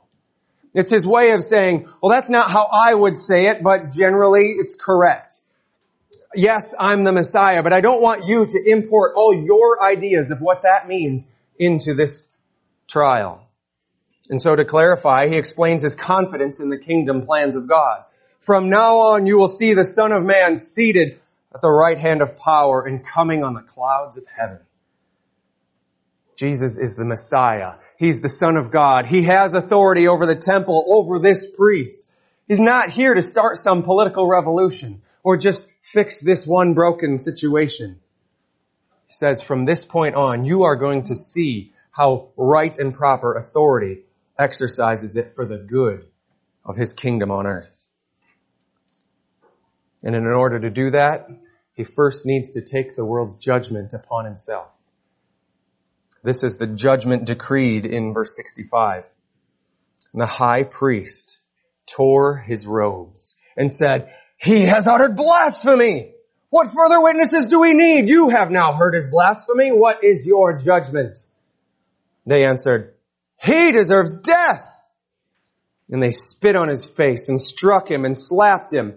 It's 0.72 0.90
his 0.90 1.06
way 1.06 1.32
of 1.32 1.42
saying, 1.42 1.88
well, 2.00 2.10
that's 2.10 2.28
not 2.28 2.50
how 2.50 2.68
I 2.72 2.94
would 2.94 3.16
say 3.16 3.46
it, 3.46 3.62
but 3.62 3.92
generally 3.92 4.56
it's 4.58 4.76
correct. 4.76 5.38
Yes, 6.34 6.74
I'm 6.78 7.02
the 7.02 7.12
Messiah, 7.12 7.62
but 7.62 7.72
I 7.72 7.80
don't 7.80 8.00
want 8.00 8.26
you 8.26 8.46
to 8.46 8.70
import 8.70 9.14
all 9.16 9.34
your 9.34 9.82
ideas 9.82 10.30
of 10.30 10.40
what 10.40 10.62
that 10.62 10.86
means 10.86 11.26
into 11.58 11.94
this 11.94 12.22
trial. 12.88 13.46
And 14.28 14.40
so 14.40 14.54
to 14.54 14.64
clarify, 14.64 15.28
he 15.28 15.36
explains 15.36 15.82
his 15.82 15.96
confidence 15.96 16.60
in 16.60 16.70
the 16.70 16.78
kingdom 16.78 17.26
plans 17.26 17.56
of 17.56 17.68
God. 17.68 18.04
From 18.40 18.70
now 18.70 18.96
on 18.98 19.26
you 19.26 19.36
will 19.36 19.48
see 19.48 19.74
the 19.74 19.84
Son 19.84 20.12
of 20.12 20.24
Man 20.24 20.56
seated 20.56 21.20
at 21.54 21.60
the 21.60 21.70
right 21.70 21.98
hand 21.98 22.22
of 22.22 22.36
power 22.36 22.86
and 22.86 23.06
coming 23.06 23.44
on 23.44 23.54
the 23.54 23.60
clouds 23.60 24.16
of 24.16 24.24
heaven. 24.26 24.60
Jesus 26.36 26.78
is 26.78 26.94
the 26.94 27.04
Messiah. 27.04 27.74
He's 27.98 28.22
the 28.22 28.30
Son 28.30 28.56
of 28.56 28.70
God. 28.70 29.04
He 29.04 29.24
has 29.24 29.54
authority 29.54 30.08
over 30.08 30.24
the 30.24 30.36
temple, 30.36 30.86
over 30.88 31.18
this 31.18 31.46
priest. 31.54 32.06
He's 32.48 32.60
not 32.60 32.90
here 32.90 33.12
to 33.12 33.20
start 33.20 33.58
some 33.58 33.82
political 33.82 34.26
revolution 34.26 35.02
or 35.22 35.36
just 35.36 35.66
fix 35.92 36.20
this 36.20 36.46
one 36.46 36.72
broken 36.72 37.18
situation. 37.18 38.00
He 39.06 39.12
says 39.12 39.42
from 39.42 39.66
this 39.66 39.84
point 39.84 40.14
on, 40.14 40.46
you 40.46 40.62
are 40.62 40.76
going 40.76 41.04
to 41.04 41.16
see 41.16 41.72
how 41.90 42.28
right 42.36 42.74
and 42.78 42.94
proper 42.94 43.34
authority 43.34 44.04
exercises 44.38 45.16
it 45.16 45.32
for 45.34 45.44
the 45.44 45.58
good 45.58 46.06
of 46.64 46.76
his 46.76 46.94
kingdom 46.94 47.30
on 47.30 47.46
earth. 47.46 47.69
And 50.02 50.14
in 50.14 50.26
order 50.26 50.58
to 50.60 50.70
do 50.70 50.92
that, 50.92 51.28
he 51.74 51.84
first 51.84 52.26
needs 52.26 52.52
to 52.52 52.62
take 52.62 52.96
the 52.96 53.04
world's 53.04 53.36
judgment 53.36 53.92
upon 53.94 54.24
himself. 54.24 54.68
This 56.22 56.42
is 56.42 56.56
the 56.56 56.66
judgment 56.66 57.26
decreed 57.26 57.86
in 57.86 58.12
verse 58.12 58.36
65. 58.36 59.04
And 60.12 60.20
the 60.20 60.26
high 60.26 60.64
priest 60.64 61.38
tore 61.86 62.36
his 62.36 62.66
robes 62.66 63.36
and 63.56 63.72
said, 63.72 64.12
He 64.36 64.66
has 64.66 64.86
uttered 64.86 65.16
blasphemy! 65.16 66.12
What 66.50 66.72
further 66.74 67.00
witnesses 67.00 67.46
do 67.46 67.60
we 67.60 67.72
need? 67.72 68.08
You 68.08 68.30
have 68.30 68.50
now 68.50 68.72
heard 68.72 68.94
his 68.94 69.06
blasphemy. 69.08 69.70
What 69.70 70.02
is 70.02 70.26
your 70.26 70.58
judgment? 70.58 71.16
They 72.26 72.44
answered, 72.44 72.94
He 73.36 73.70
deserves 73.72 74.16
death! 74.16 74.66
And 75.88 76.02
they 76.02 76.10
spit 76.10 76.56
on 76.56 76.68
his 76.68 76.84
face 76.84 77.28
and 77.28 77.40
struck 77.40 77.90
him 77.90 78.04
and 78.04 78.16
slapped 78.16 78.72
him 78.72 78.96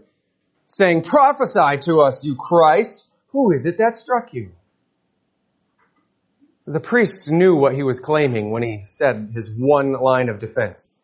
saying, 0.76 1.04
prophesy 1.04 1.78
to 1.82 2.02
us, 2.02 2.24
you 2.24 2.36
Christ. 2.36 3.06
Who 3.28 3.52
is 3.52 3.66
it 3.66 3.78
that 3.78 3.98
struck 3.98 4.34
you? 4.34 4.52
So 6.66 6.72
the 6.72 6.80
priest 6.80 7.30
knew 7.30 7.56
what 7.56 7.74
he 7.74 7.84
was 7.84 8.00
claiming 8.00 8.52
when 8.52 8.64
he 8.64 8.82
said 8.84 9.32
his 9.34 9.50
one 9.52 9.94
line 9.94 10.30
of 10.30 10.40
defense. 10.40 11.02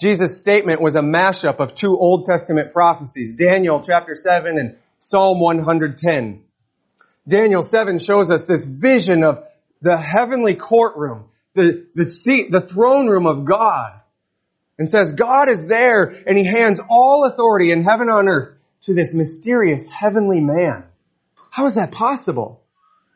Jesus' 0.00 0.40
statement 0.40 0.80
was 0.80 0.96
a 0.96 1.00
mashup 1.00 1.60
of 1.60 1.74
two 1.74 1.96
Old 1.96 2.24
Testament 2.24 2.72
prophecies, 2.72 3.34
Daniel 3.34 3.80
chapter 3.84 4.16
7 4.16 4.58
and 4.58 4.76
Psalm 4.98 5.40
110. 5.40 6.42
Daniel 7.28 7.62
7 7.62 7.98
shows 7.98 8.32
us 8.32 8.46
this 8.46 8.64
vision 8.64 9.22
of 9.22 9.44
the 9.80 9.96
heavenly 9.96 10.56
courtroom 10.56 11.26
the, 11.54 11.86
the 11.94 12.04
seat, 12.04 12.50
the 12.50 12.60
throne 12.60 13.06
room 13.06 13.26
of 13.26 13.44
God 13.44 14.00
and 14.78 14.88
says 14.88 15.12
God 15.12 15.48
is 15.50 15.66
there 15.66 16.04
and 16.04 16.36
he 16.36 16.44
hands 16.44 16.80
all 16.88 17.24
authority 17.26 17.70
in 17.70 17.84
heaven 17.84 18.08
and 18.08 18.10
on 18.10 18.28
earth 18.28 18.54
to 18.84 18.94
this 18.94 19.14
mysterious 19.14 19.88
heavenly 19.88 20.40
man. 20.40 20.84
How 21.50 21.66
is 21.66 21.74
that 21.74 21.92
possible? 21.92 22.62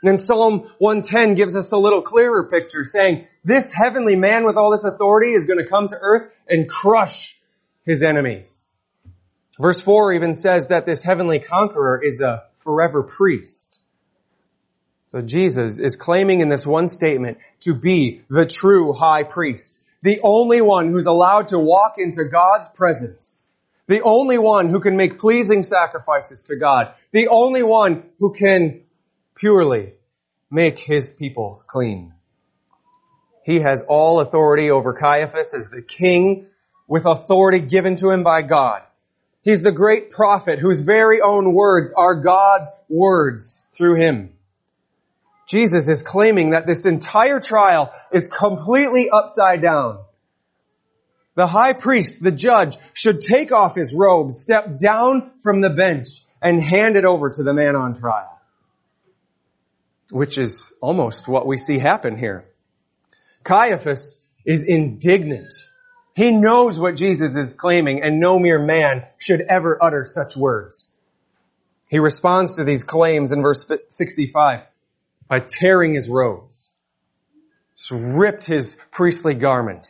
And 0.03 0.09
then 0.09 0.19
Psalm 0.19 0.71
110 0.79 1.35
gives 1.35 1.57
us 1.57 1.73
a 1.73 1.77
little 1.77 2.03
clearer 2.03 2.45
picture 2.45 2.85
saying 2.85 3.27
this 3.45 3.73
heavenly 3.73 4.15
man 4.15 4.45
with 4.45 4.57
all 4.57 4.71
this 4.71 4.85
authority 4.85 5.33
is 5.33 5.47
going 5.47 5.59
to 5.59 5.69
come 5.69 5.89
to 5.89 5.99
earth 6.01 6.33
and 6.49 6.69
crush 6.69 7.37
his 7.85 8.03
enemies. 8.03 8.65
Verse 9.61 9.81
4 9.81 10.15
even 10.15 10.35
says 10.35 10.69
that 10.69 10.87
this 10.87 11.03
heavenly 11.03 11.41
conqueror 11.41 12.01
is 12.05 12.21
a 12.21 12.45
forever 12.61 13.03
priest. 13.03 13.81
So 15.09 15.21
Jesus 15.21 15.79
is 15.79 15.97
claiming 15.97 16.43
in 16.43 16.49
this 16.49 16.67
one 16.67 16.87
statement 16.87 17.39
to 17.61 17.75
be 17.75 18.23
the 18.29 18.47
true 18.47 18.93
high 18.93 19.25
priest. 19.25 19.81
The 20.03 20.21
only 20.23 20.61
one 20.61 20.93
who's 20.93 21.07
allowed 21.07 21.49
to 21.49 21.59
walk 21.59 21.95
into 21.97 22.25
God's 22.25 22.69
presence. 22.69 23.43
The 23.89 24.03
only 24.03 24.39
one 24.39 24.69
who 24.69 24.81
can 24.81 24.97
make 24.97 25.19
pleasing 25.19 25.63
sacrifices 25.63 26.43
to 26.45 26.57
God. 26.57 26.93
The 27.13 27.29
only 27.29 27.63
one 27.63 28.05
who 28.19 28.35
can 28.35 28.83
purely 29.35 29.95
make 30.51 30.79
his 30.79 31.13
people 31.13 31.63
clean. 31.67 32.13
He 33.45 33.61
has 33.61 33.83
all 33.89 34.21
authority 34.21 34.71
over 34.71 34.93
Caiaphas 34.93 35.55
as 35.55 35.71
the 35.71 35.81
king 35.81 36.47
with 36.87 37.07
authority 37.07 37.61
given 37.61 37.97
to 37.97 38.11
him 38.11 38.23
by 38.23 38.43
God. 38.43 38.83
He's 39.43 39.63
the 39.63 39.73
great 39.73 40.11
prophet 40.11 40.59
whose 40.59 40.83
very 40.83 41.23
own 41.23 41.55
words 41.55 41.91
are 41.97 42.23
God's 42.23 42.69
words 42.91 43.63
through 43.75 44.01
him. 44.01 44.35
Jesus 45.49 45.89
is 45.89 46.03
claiming 46.03 46.51
that 46.51 46.67
this 46.67 46.85
entire 46.85 47.41
trial 47.41 47.91
is 48.13 48.29
completely 48.29 49.09
upside 49.09 49.63
down. 49.63 50.05
The 51.39 51.47
high 51.47 51.73
priest, 51.73 52.21
the 52.21 52.33
judge, 52.33 52.77
should 52.95 53.21
take 53.21 53.53
off 53.53 53.77
his 53.77 53.95
robe, 53.95 54.33
step 54.33 54.77
down 54.77 55.31
from 55.45 55.61
the 55.61 55.71
bench, 55.71 56.09
and 56.43 56.61
hand 56.61 56.97
it 56.97 57.05
over 57.05 57.31
to 57.31 57.43
the 57.45 57.55
man 57.55 57.77
on 57.77 57.97
trial. 57.97 58.41
Which 60.11 60.37
is 60.37 60.73
almost 60.81 61.29
what 61.29 61.47
we 61.47 61.57
see 61.57 61.79
happen 61.79 62.19
here. 62.19 62.47
Caiaphas 63.45 64.19
is 64.45 64.65
indignant. 64.65 65.55
He 66.17 66.33
knows 66.33 66.77
what 66.77 66.97
Jesus 66.97 67.37
is 67.37 67.55
claiming, 67.55 68.03
and 68.03 68.19
no 68.19 68.41
mere 68.41 68.59
man 68.59 69.05
should 69.19 69.43
ever 69.43 69.79
utter 69.81 70.07
such 70.07 70.37
words. 70.37 70.91
He 71.87 72.01
responds 72.01 72.57
to 72.57 72.65
these 72.65 72.83
claims 72.83 73.31
in 73.31 73.43
verse 73.43 73.65
65 73.91 74.65
by 75.29 75.39
tearing 75.39 75.95
his 75.95 76.09
robes. 76.09 76.73
Ripped 77.93 78.43
his 78.43 78.77
priestly 78.91 79.35
garment. 79.35 79.87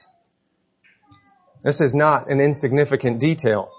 This 1.63 1.81
is 1.81 1.95
not 1.95 2.31
an 2.31 2.41
insignificant 2.41 3.21
detail. 3.21 3.71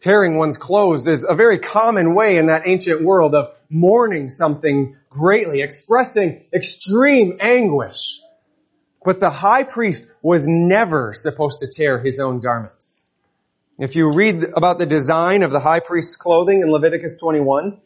Tearing 0.00 0.36
one's 0.36 0.56
clothes 0.56 1.06
is 1.06 1.24
a 1.28 1.34
very 1.34 1.60
common 1.60 2.14
way 2.14 2.36
in 2.36 2.46
that 2.46 2.66
ancient 2.66 3.04
world 3.04 3.34
of 3.34 3.54
mourning 3.68 4.28
something 4.30 4.96
greatly, 5.08 5.62
expressing 5.62 6.44
extreme 6.52 7.38
anguish. 7.40 8.20
But 9.04 9.20
the 9.20 9.30
high 9.30 9.64
priest 9.64 10.04
was 10.22 10.44
never 10.46 11.12
supposed 11.14 11.60
to 11.60 11.70
tear 11.70 12.02
his 12.02 12.18
own 12.18 12.40
garments. 12.40 13.02
If 13.78 13.94
you 13.94 14.12
read 14.12 14.44
about 14.56 14.78
the 14.78 14.86
design 14.86 15.42
of 15.42 15.50
the 15.50 15.60
high 15.60 15.80
priest's 15.80 16.16
clothing 16.16 16.60
in 16.60 16.70
Leviticus 16.70 17.16
21, 17.18 17.80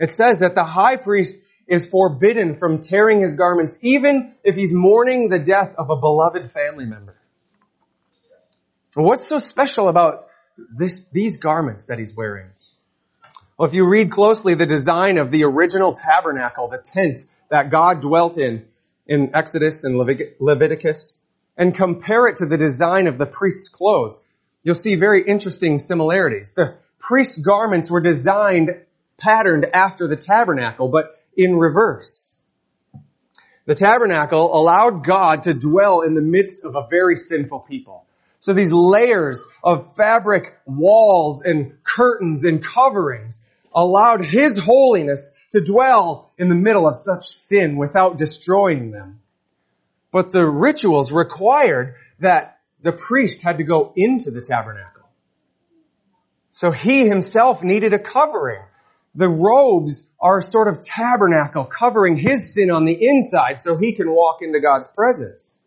it 0.00 0.10
says 0.10 0.40
that 0.40 0.54
the 0.54 0.64
high 0.64 0.96
priest 0.96 1.36
is 1.68 1.86
forbidden 1.86 2.58
from 2.58 2.80
tearing 2.80 3.22
his 3.22 3.34
garments 3.34 3.76
even 3.80 4.34
if 4.44 4.56
he's 4.56 4.72
mourning 4.72 5.28
the 5.28 5.38
death 5.38 5.74
of 5.78 5.90
a 5.90 5.96
beloved 5.96 6.50
family 6.52 6.84
member. 6.84 7.16
What's 8.94 9.26
so 9.26 9.38
special 9.38 9.88
about 9.88 10.26
this, 10.76 11.00
these 11.12 11.38
garments 11.38 11.86
that 11.86 11.98
he's 11.98 12.14
wearing? 12.14 12.48
Well, 13.58 13.66
if 13.66 13.74
you 13.74 13.88
read 13.88 14.10
closely 14.10 14.54
the 14.54 14.66
design 14.66 15.16
of 15.16 15.30
the 15.30 15.44
original 15.44 15.94
tabernacle, 15.94 16.68
the 16.68 16.76
tent 16.76 17.20
that 17.50 17.70
God 17.70 18.02
dwelt 18.02 18.36
in, 18.36 18.66
in 19.06 19.34
Exodus 19.34 19.84
and 19.84 19.96
Leviticus, 19.96 21.16
and 21.56 21.74
compare 21.74 22.26
it 22.26 22.36
to 22.36 22.46
the 22.46 22.58
design 22.58 23.06
of 23.06 23.16
the 23.16 23.24
priest's 23.24 23.70
clothes, 23.70 24.20
you'll 24.62 24.74
see 24.74 24.96
very 24.96 25.26
interesting 25.26 25.78
similarities. 25.78 26.52
The 26.54 26.74
priest's 26.98 27.38
garments 27.38 27.90
were 27.90 28.00
designed, 28.00 28.70
patterned 29.16 29.66
after 29.72 30.06
the 30.06 30.16
tabernacle, 30.16 30.88
but 30.88 31.18
in 31.34 31.56
reverse. 31.56 32.38
The 33.64 33.74
tabernacle 33.74 34.54
allowed 34.54 35.06
God 35.06 35.44
to 35.44 35.54
dwell 35.54 36.02
in 36.02 36.14
the 36.14 36.20
midst 36.20 36.62
of 36.62 36.74
a 36.74 36.86
very 36.90 37.16
sinful 37.16 37.60
people. 37.60 38.04
So 38.42 38.52
these 38.52 38.70
layers 38.70 39.44
of 39.64 39.96
fabric 39.96 40.58
walls 40.66 41.42
and 41.42 41.82
curtains 41.82 42.44
and 42.44 42.62
coverings 42.62 43.40
allowed 43.74 44.24
His 44.24 44.58
holiness 44.58 45.30
to 45.52 45.64
dwell 45.64 46.30
in 46.36 46.48
the 46.48 46.54
middle 46.54 46.86
of 46.86 46.96
such 46.96 47.24
sin 47.24 47.76
without 47.76 48.18
destroying 48.18 48.90
them. 48.90 49.20
But 50.10 50.30
the 50.30 50.44
rituals 50.44 51.10
required 51.10 51.94
that 52.20 52.58
the 52.82 52.92
priest 52.92 53.40
had 53.40 53.56
to 53.56 53.64
go 53.64 53.94
into 53.96 54.30
the 54.30 54.42
tabernacle. 54.42 55.08
So 56.50 56.70
he 56.70 57.08
himself 57.08 57.62
needed 57.62 57.94
a 57.94 57.98
covering 57.98 58.62
the 59.14 59.28
robes 59.28 60.04
are 60.20 60.38
a 60.38 60.42
sort 60.42 60.68
of 60.68 60.80
tabernacle 60.80 61.64
covering 61.64 62.16
his 62.16 62.54
sin 62.54 62.70
on 62.70 62.84
the 62.86 63.06
inside 63.06 63.60
so 63.60 63.76
he 63.76 63.92
can 63.92 64.10
walk 64.10 64.38
into 64.40 64.60
God's 64.60 64.88
presence. 64.88 65.58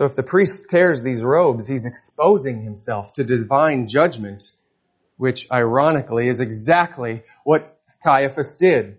So 0.00 0.06
if 0.06 0.16
the 0.16 0.22
priest 0.22 0.64
tears 0.70 1.02
these 1.02 1.22
robes, 1.22 1.68
he's 1.68 1.84
exposing 1.84 2.62
himself 2.62 3.12
to 3.12 3.22
divine 3.22 3.86
judgment, 3.86 4.44
which 5.18 5.46
ironically 5.52 6.26
is 6.28 6.40
exactly 6.40 7.22
what 7.44 7.78
Caiaphas 8.02 8.54
did. 8.54 8.96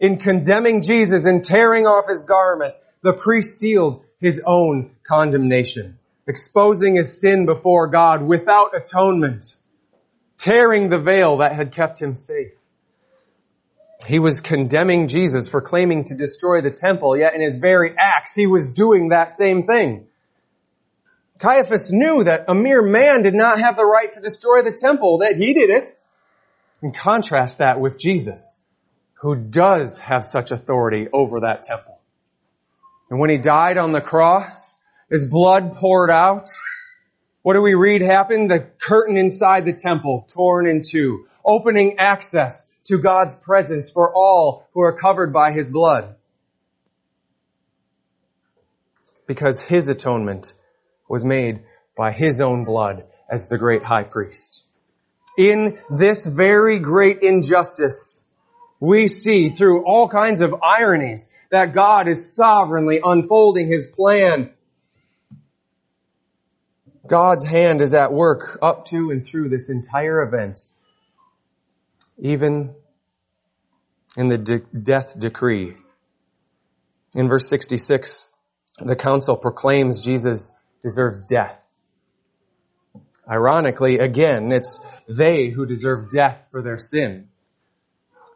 In 0.00 0.18
condemning 0.18 0.82
Jesus 0.82 1.26
and 1.26 1.44
tearing 1.44 1.86
off 1.86 2.08
his 2.08 2.24
garment, 2.24 2.74
the 3.04 3.12
priest 3.12 3.56
sealed 3.56 4.02
his 4.18 4.40
own 4.44 4.96
condemnation, 5.06 6.00
exposing 6.26 6.96
his 6.96 7.20
sin 7.20 7.46
before 7.46 7.86
God 7.86 8.26
without 8.26 8.72
atonement 8.76 9.44
tearing 10.38 10.90
the 10.90 10.98
veil 10.98 11.36
that 11.36 11.54
had 11.54 11.72
kept 11.72 12.02
him 12.02 12.16
safe. 12.16 12.50
He 14.08 14.18
was 14.18 14.40
condemning 14.40 15.06
Jesus 15.06 15.46
for 15.46 15.60
claiming 15.60 16.06
to 16.06 16.16
destroy 16.16 16.62
the 16.62 16.72
temple, 16.72 17.16
yet 17.16 17.36
in 17.36 17.40
his 17.40 17.58
very 17.58 17.94
acts, 17.96 18.34
he 18.34 18.48
was 18.48 18.66
doing 18.66 19.10
that 19.10 19.30
same 19.30 19.68
thing. 19.68 20.08
Caiaphas 21.42 21.90
knew 21.90 22.22
that 22.22 22.44
a 22.46 22.54
mere 22.54 22.82
man 22.82 23.22
did 23.22 23.34
not 23.34 23.58
have 23.58 23.76
the 23.76 23.84
right 23.84 24.12
to 24.12 24.20
destroy 24.20 24.62
the 24.62 24.72
temple, 24.72 25.18
that 25.18 25.36
he 25.36 25.52
did 25.52 25.70
it. 25.70 25.90
And 26.80 26.96
contrast 26.96 27.58
that 27.58 27.80
with 27.80 27.98
Jesus, 27.98 28.60
who 29.14 29.34
does 29.34 29.98
have 29.98 30.24
such 30.24 30.52
authority 30.52 31.08
over 31.12 31.40
that 31.40 31.64
temple. 31.64 31.98
And 33.10 33.18
when 33.18 33.30
he 33.30 33.38
died 33.38 33.76
on 33.76 33.92
the 33.92 34.00
cross, 34.00 34.78
his 35.10 35.24
blood 35.24 35.74
poured 35.74 36.10
out, 36.10 36.48
what 37.42 37.54
do 37.54 37.62
we 37.62 37.74
read 37.74 38.02
happened? 38.02 38.50
The 38.50 38.70
curtain 38.80 39.16
inside 39.16 39.64
the 39.64 39.72
temple 39.72 40.28
torn 40.32 40.68
in 40.68 40.82
two, 40.88 41.26
opening 41.44 41.96
access 41.98 42.66
to 42.84 42.98
God's 42.98 43.34
presence 43.34 43.90
for 43.90 44.14
all 44.14 44.68
who 44.74 44.80
are 44.80 44.98
covered 44.98 45.32
by 45.32 45.52
His 45.52 45.70
blood. 45.70 46.14
Because 49.26 49.60
His 49.60 49.88
atonement 49.88 50.52
was 51.12 51.24
made 51.24 51.60
by 51.96 52.10
His 52.10 52.40
own 52.40 52.64
blood 52.64 53.04
as 53.30 53.46
the 53.46 53.58
great 53.58 53.84
high 53.84 54.02
priest. 54.02 54.64
In 55.38 55.78
this 55.88 56.26
very 56.26 56.80
great 56.80 57.22
injustice, 57.22 58.24
we 58.80 59.06
see 59.06 59.50
through 59.50 59.84
all 59.86 60.08
kinds 60.08 60.40
of 60.40 60.54
ironies 60.60 61.28
that 61.52 61.74
God 61.74 62.08
is 62.08 62.34
sovereignly 62.34 62.98
unfolding 63.04 63.70
His 63.70 63.86
plan 63.86 64.50
God's 67.06 67.44
hand 67.44 67.82
is 67.82 67.94
at 67.94 68.12
work 68.12 68.58
up 68.62 68.86
to 68.86 69.10
and 69.10 69.24
through 69.24 69.48
this 69.48 69.68
entire 69.68 70.22
event, 70.22 70.60
even 72.18 72.74
in 74.16 74.28
the 74.28 74.38
de- 74.38 74.78
death 74.78 75.18
decree. 75.18 75.76
In 77.14 77.28
verse 77.28 77.48
66, 77.48 78.32
the 78.84 78.96
council 78.96 79.36
proclaims 79.36 80.00
Jesus 80.00 80.52
deserves 80.82 81.22
death. 81.22 81.56
Ironically, 83.30 83.98
again, 83.98 84.50
it's 84.52 84.78
they 85.08 85.48
who 85.48 85.66
deserve 85.66 86.10
death 86.10 86.38
for 86.50 86.62
their 86.62 86.78
sin. 86.78 87.28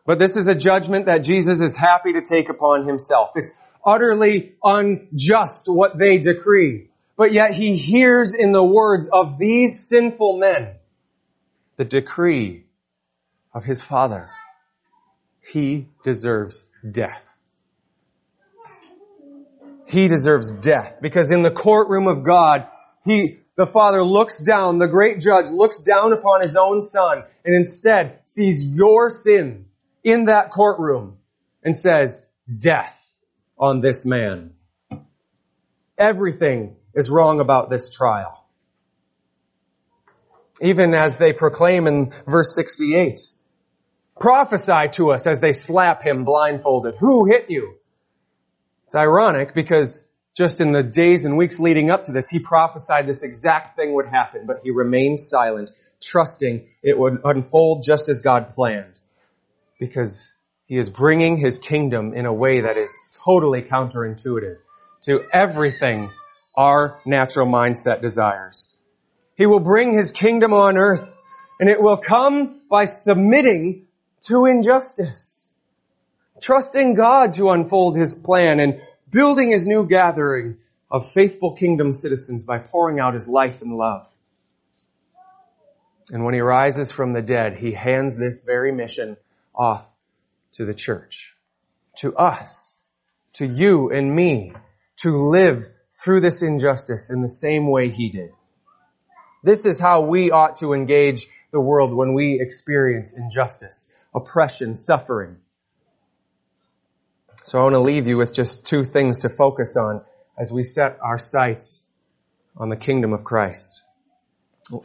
But 0.04 0.18
this 0.18 0.36
is 0.36 0.46
a 0.46 0.54
judgment 0.54 1.06
that 1.06 1.24
Jesus 1.24 1.60
is 1.60 1.74
happy 1.74 2.12
to 2.12 2.22
take 2.22 2.48
upon 2.48 2.86
himself. 2.86 3.30
It's 3.34 3.52
utterly 3.84 4.54
unjust 4.62 5.64
what 5.66 5.98
they 5.98 6.18
decree 6.18 6.88
but 7.16 7.32
yet 7.32 7.52
he 7.52 7.76
hears 7.76 8.34
in 8.34 8.52
the 8.52 8.62
words 8.62 9.08
of 9.10 9.38
these 9.38 9.88
sinful 9.88 10.38
men 10.38 10.74
the 11.76 11.84
decree 11.84 12.64
of 13.52 13.64
his 13.64 13.82
father. 13.82 14.30
He 15.40 15.88
deserves 16.04 16.64
death. 16.90 17.22
He 19.86 20.08
deserves 20.08 20.50
death 20.50 20.96
because 21.00 21.30
in 21.30 21.42
the 21.42 21.50
courtroom 21.50 22.08
of 22.08 22.24
God, 22.24 22.66
he, 23.04 23.38
the 23.56 23.66
Father 23.66 24.02
looks 24.02 24.38
down, 24.38 24.78
the 24.78 24.88
great 24.88 25.20
judge 25.20 25.48
looks 25.48 25.80
down 25.80 26.12
upon 26.12 26.42
his 26.42 26.56
own 26.56 26.82
son 26.82 27.22
and 27.44 27.54
instead 27.54 28.18
sees 28.24 28.64
your 28.64 29.10
sin 29.10 29.66
in 30.02 30.26
that 30.26 30.50
courtroom 30.50 31.18
and 31.62 31.76
says, 31.76 32.20
death 32.58 32.96
on 33.58 33.80
this 33.80 34.04
man. 34.04 34.52
Everything 35.98 36.76
is 36.94 37.10
wrong 37.10 37.40
about 37.40 37.70
this 37.70 37.88
trial. 37.88 38.44
Even 40.60 40.94
as 40.94 41.16
they 41.16 41.32
proclaim 41.32 41.86
in 41.86 42.12
verse 42.26 42.54
68, 42.54 43.20
prophesy 44.18 44.88
to 44.92 45.10
us 45.10 45.26
as 45.26 45.40
they 45.40 45.52
slap 45.52 46.02
him 46.02 46.24
blindfolded. 46.24 46.94
Who 46.98 47.26
hit 47.26 47.50
you? 47.50 47.76
It's 48.86 48.94
ironic 48.94 49.52
because 49.52 50.04
just 50.36 50.60
in 50.60 50.70
the 50.70 50.82
days 50.82 51.24
and 51.24 51.36
weeks 51.36 51.58
leading 51.58 51.90
up 51.90 52.04
to 52.04 52.12
this, 52.12 52.28
he 52.28 52.38
prophesied 52.38 53.08
this 53.08 53.22
exact 53.22 53.74
thing 53.74 53.94
would 53.94 54.06
happen, 54.06 54.46
but 54.46 54.60
he 54.62 54.70
remained 54.70 55.20
silent, 55.20 55.70
trusting 56.00 56.66
it 56.82 56.96
would 56.96 57.20
unfold 57.24 57.82
just 57.82 58.08
as 58.08 58.20
God 58.20 58.54
planned. 58.54 59.00
Because 59.80 60.28
he 60.66 60.78
is 60.78 60.88
bringing 60.88 61.36
his 61.36 61.58
kingdom 61.58 62.14
in 62.14 62.26
a 62.26 62.32
way 62.32 62.60
that 62.60 62.76
is 62.76 62.92
totally 63.24 63.62
counterintuitive 63.62 64.58
to 65.02 65.24
everything 65.32 66.10
our 66.56 67.00
natural 67.04 67.46
mindset 67.46 68.02
desires. 68.02 68.72
He 69.36 69.46
will 69.46 69.60
bring 69.60 69.98
his 69.98 70.12
kingdom 70.12 70.52
on 70.52 70.78
earth 70.78 71.08
and 71.58 71.68
it 71.68 71.82
will 71.82 71.96
come 71.96 72.60
by 72.70 72.84
submitting 72.84 73.86
to 74.26 74.46
injustice 74.46 75.45
trusting 76.40 76.94
God 76.94 77.34
to 77.34 77.50
unfold 77.50 77.96
His 77.96 78.14
plan 78.14 78.60
and 78.60 78.80
building 79.10 79.50
His 79.50 79.66
new 79.66 79.86
gathering 79.86 80.58
of 80.90 81.12
faithful 81.12 81.54
kingdom 81.54 81.92
citizens 81.92 82.44
by 82.44 82.58
pouring 82.58 83.00
out 83.00 83.14
His 83.14 83.26
life 83.26 83.62
and 83.62 83.76
love. 83.76 84.06
And 86.10 86.24
when 86.24 86.34
He 86.34 86.40
rises 86.40 86.92
from 86.92 87.12
the 87.12 87.22
dead, 87.22 87.56
He 87.56 87.72
hands 87.72 88.16
this 88.16 88.40
very 88.40 88.72
mission 88.72 89.16
off 89.54 89.84
to 90.52 90.64
the 90.64 90.74
church, 90.74 91.34
to 91.96 92.14
us, 92.14 92.80
to 93.34 93.46
you 93.46 93.90
and 93.90 94.14
me, 94.14 94.52
to 94.98 95.10
live 95.10 95.66
through 96.02 96.20
this 96.20 96.42
injustice 96.42 97.10
in 97.10 97.22
the 97.22 97.28
same 97.28 97.70
way 97.70 97.90
He 97.90 98.10
did. 98.10 98.30
This 99.42 99.66
is 99.66 99.80
how 99.80 100.02
we 100.02 100.30
ought 100.30 100.56
to 100.56 100.72
engage 100.72 101.26
the 101.52 101.60
world 101.60 101.94
when 101.94 102.14
we 102.14 102.40
experience 102.40 103.14
injustice, 103.14 103.90
oppression, 104.14 104.74
suffering. 104.76 105.36
So 107.46 107.60
I 107.60 107.62
want 107.62 107.74
to 107.74 107.80
leave 107.80 108.08
you 108.08 108.16
with 108.16 108.34
just 108.34 108.66
two 108.66 108.82
things 108.82 109.20
to 109.20 109.28
focus 109.28 109.76
on 109.76 110.02
as 110.36 110.50
we 110.50 110.64
set 110.64 110.98
our 111.00 111.20
sights 111.20 111.80
on 112.56 112.70
the 112.70 112.76
kingdom 112.76 113.12
of 113.12 113.22
Christ. 113.22 113.84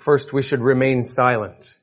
First, 0.05 0.31
we 0.31 0.43
should 0.43 0.61
remain 0.61 1.03
silent, 1.03 1.73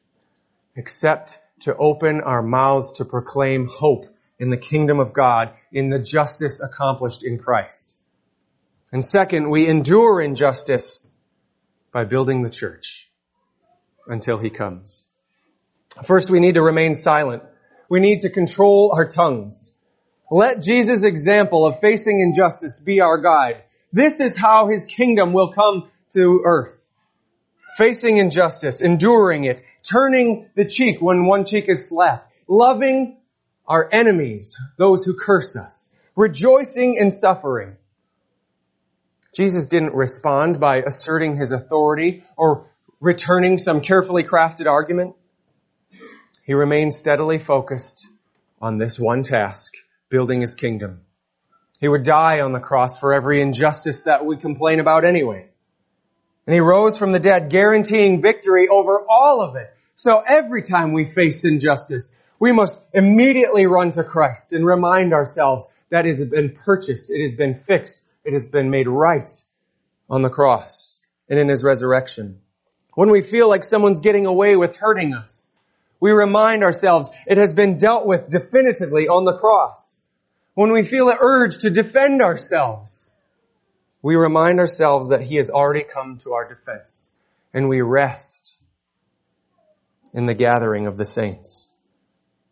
except 0.77 1.37
to 1.63 1.77
open 1.77 2.21
our 2.25 2.43
mouths 2.43 2.93
to 2.99 3.05
proclaim 3.05 3.67
hope 3.67 4.05
in 4.39 4.51
the 4.51 4.57
kingdom 4.57 5.01
of 5.01 5.13
God, 5.13 5.51
in 5.73 5.91
the 5.91 5.99
justice 5.99 6.61
accomplished 6.63 7.25
in 7.25 7.39
Christ. 7.39 7.97
And 8.93 9.05
second, 9.05 9.51
we 9.51 9.67
endure 9.67 10.21
injustice 10.21 11.09
by 11.93 12.05
building 12.05 12.45
the 12.45 12.51
church 12.51 13.11
until 14.07 14.39
he 14.39 14.49
comes. 14.49 15.09
First, 16.07 16.31
we 16.31 16.39
need 16.39 16.55
to 16.55 16.63
remain 16.63 16.95
silent. 16.95 17.43
We 17.89 17.99
need 17.99 18.21
to 18.21 18.31
control 18.31 18.93
our 18.95 19.09
tongues. 19.09 19.73
Let 20.31 20.61
Jesus' 20.61 21.05
example 21.05 21.67
of 21.67 21.81
facing 21.81 22.21
injustice 22.21 22.81
be 22.81 23.01
our 23.01 23.19
guide. 23.19 23.63
This 23.93 24.21
is 24.21 24.37
how 24.37 24.69
his 24.69 24.85
kingdom 24.85 25.33
will 25.33 25.53
come 25.53 25.89
to 26.13 26.43
earth. 26.45 26.77
Facing 27.79 28.19
injustice, 28.19 28.83
enduring 28.83 29.45
it, 29.45 29.63
turning 29.83 30.51
the 30.55 30.67
cheek 30.67 31.01
when 31.01 31.25
one 31.25 31.47
cheek 31.47 31.67
is 31.69 31.89
slapped, 31.89 32.31
loving 32.47 33.17
our 33.67 33.89
enemies, 33.93 34.57
those 34.77 35.05
who 35.05 35.15
curse 35.15 35.57
us, 35.57 35.91
rejoicing 36.15 36.97
in 36.97 37.11
suffering. 37.13 37.77
Jesus 39.35 39.67
didn't 39.67 39.95
respond 39.95 40.61
by 40.61 40.79
asserting 40.79 41.37
his 41.37 41.53
authority 41.53 42.23
or 42.37 42.67
returning 43.01 43.57
some 43.57 43.81
carefully 43.81 44.25
crafted 44.25 44.67
argument. 44.67 45.15
He 46.45 46.55
remained 46.55 46.93
steadily 46.93 47.39
focused 47.39 48.07
on 48.61 48.79
this 48.79 48.99
one 48.99 49.23
task 49.23 49.73
building 50.11 50.41
his 50.41 50.55
kingdom. 50.55 51.01
He 51.81 51.89
would 51.89 52.03
die 52.03 52.41
on 52.41 52.53
the 52.53 52.61
cross 52.61 52.99
for 52.99 53.13
every 53.13 53.41
injustice 53.41 54.03
that 54.03 54.25
we 54.25 54.37
complain 54.37 54.81
about 54.81 55.05
anyway. 55.05 55.47
And 56.47 56.55
he 56.55 56.61
rose 56.61 56.97
from 56.97 57.13
the 57.13 57.21
dead, 57.21 57.51
guaranteeing 57.51 58.23
victory 58.23 58.69
over 58.69 59.05
all 59.09 59.43
of 59.43 59.57
it. 59.57 59.69
So 59.95 60.19
every 60.19 60.63
time 60.63 60.93
we 60.93 61.05
face 61.05 61.45
injustice, 61.45 62.11
we 62.41 62.53
must 62.53 62.77
immediately 62.95 63.67
run 63.67 63.93
to 63.93 64.05
Christ 64.05 64.53
and 64.53 64.65
remind 64.65 65.13
ourselves 65.13 65.69
that 65.91 66.07
it 66.07 66.19
has 66.19 66.29
been 66.29 66.55
purchased, 66.55 67.11
it 67.11 67.23
has 67.23 67.35
been 67.35 67.61
fixed, 67.67 68.01
it 68.25 68.33
has 68.33 68.47
been 68.47 68.71
made 68.71 68.89
right 68.89 69.31
on 70.09 70.23
the 70.23 70.31
cross 70.31 71.01
and 71.29 71.39
in 71.39 71.49
his 71.49 71.63
resurrection. 71.63 72.41
When 72.95 73.11
we 73.11 73.23
feel 73.23 73.49
like 73.49 73.65
someone's 73.65 74.01
getting 74.01 74.27
away 74.27 74.57
with 74.57 74.77
hurting 74.77 75.15
us, 75.15 75.53
we 76.01 76.11
remind 76.13 76.65
ourselves 76.65 77.11
it 77.27 77.39
has 77.39 77.55
been 77.55 77.77
dealt 77.77 78.07
with 78.07 78.31
definitively 78.31 79.09
on 79.09 79.25
the 79.25 79.39
cross 79.39 79.98
when 80.59 80.73
we 80.73 80.85
feel 80.85 81.09
an 81.09 81.19
urge 81.21 81.59
to 81.59 81.71
defend 81.71 82.21
ourselves, 82.21 83.13
we 84.03 84.17
remind 84.17 84.59
ourselves 84.59 85.11
that 85.11 85.23
He 85.23 85.37
has 85.37 85.51
already 85.51 85.85
come 85.85 86.19
to 86.25 86.33
our 86.33 86.53
defense 86.53 87.15
and 87.55 87.69
we 87.69 87.81
rest 87.81 88.57
in 90.13 90.27
the 90.27 90.35
gathering 90.35 90.89
of 90.89 90.97
the 90.97 91.05
saints. 91.05 91.71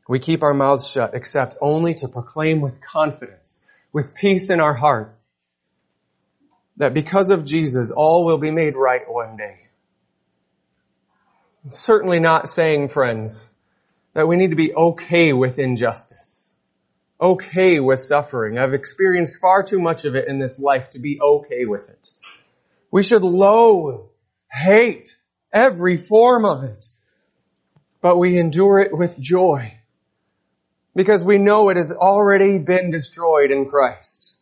We 0.09 0.21
keep 0.21 0.45
our 0.45 0.55
mouths 0.55 0.88
shut 0.88 1.14
except 1.14 1.57
only 1.61 1.95
to 1.95 2.07
proclaim 2.07 2.61
with 2.61 2.81
confidence, 2.81 3.61
with 3.92 4.14
peace 4.14 4.51
in 4.51 4.61
our 4.61 4.75
heart, 4.75 5.19
that 6.77 6.95
because 6.95 7.31
of 7.31 7.45
Jesus, 7.45 7.90
all 7.90 8.25
will 8.25 8.38
be 8.38 8.53
made 8.53 8.77
right 8.77 9.03
one 9.09 9.37
day. 9.37 9.57
Certainly 11.71 12.21
not 12.21 12.49
saying, 12.49 12.90
friends, 12.90 13.51
that 14.14 14.29
we 14.29 14.37
need 14.37 14.51
to 14.51 14.57
be 14.57 14.73
okay 14.73 15.33
with 15.33 15.59
injustice 15.59 16.45
okay 17.20 17.81
with 17.81 18.00
suffering. 18.00 18.59
I've 18.59 18.74
experienced 18.74 19.38
far 19.40 19.62
too 19.62 19.81
much 19.81 20.05
of 20.05 20.14
it 20.14 20.29
in 20.29 20.38
this 20.38 20.59
life 20.59 20.90
to 20.90 20.98
be 20.98 21.20
okay 21.20 21.64
with 21.64 21.88
it. 21.88 22.11
We 22.90 23.02
should 23.02 23.22
loathe, 23.22 24.07
hate 24.50 25.16
every 25.52 25.96
form 25.96 26.44
of 26.44 26.64
it, 26.64 26.87
but 28.00 28.18
we 28.18 28.38
endure 28.38 28.79
it 28.79 28.96
with 28.96 29.18
joy 29.18 29.74
because 30.94 31.22
we 31.22 31.38
know 31.38 31.68
it 31.68 31.76
has 31.76 31.92
already 31.92 32.59
been 32.59 32.90
destroyed 32.90 33.50
in 33.50 33.68
Christ. 33.68 34.37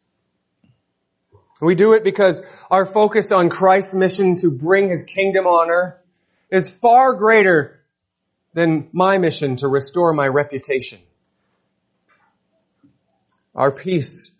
We 1.60 1.74
do 1.74 1.94
it 1.94 2.04
because 2.04 2.42
our 2.70 2.86
focus 2.86 3.32
on 3.32 3.48
Christ's 3.48 3.94
mission 3.94 4.36
to 4.36 4.50
bring 4.50 4.90
His 4.90 5.04
kingdom 5.04 5.46
on 5.46 5.70
earth 5.70 5.94
is 6.50 6.68
far 6.68 7.14
greater 7.14 7.80
than 8.52 8.88
my 8.92 9.18
mission 9.18 9.56
to 9.56 9.68
restore 9.68 10.12
my 10.12 10.26
reputation. 10.26 11.00
Our 13.54 13.70
peace 13.70 14.32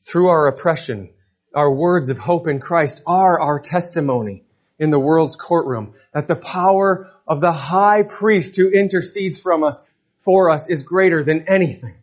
through 0.00 0.28
our 0.28 0.48
oppression, 0.48 1.10
our 1.54 1.72
words 1.72 2.08
of 2.08 2.18
hope 2.18 2.48
in 2.48 2.60
Christ 2.60 3.02
are 3.06 3.40
our 3.40 3.60
testimony 3.60 4.44
in 4.78 4.90
the 4.90 4.98
world's 4.98 5.36
courtroom 5.36 5.94
that 6.12 6.28
the 6.28 6.36
power 6.36 7.10
of 7.26 7.40
the 7.40 7.52
high 7.52 8.02
priest 8.02 8.56
who 8.56 8.68
intercedes 8.68 9.38
from 9.38 9.64
us, 9.64 9.80
for 10.24 10.50
us 10.50 10.68
is 10.68 10.82
greater 10.82 11.22
than 11.22 11.48
anything. 11.48 11.94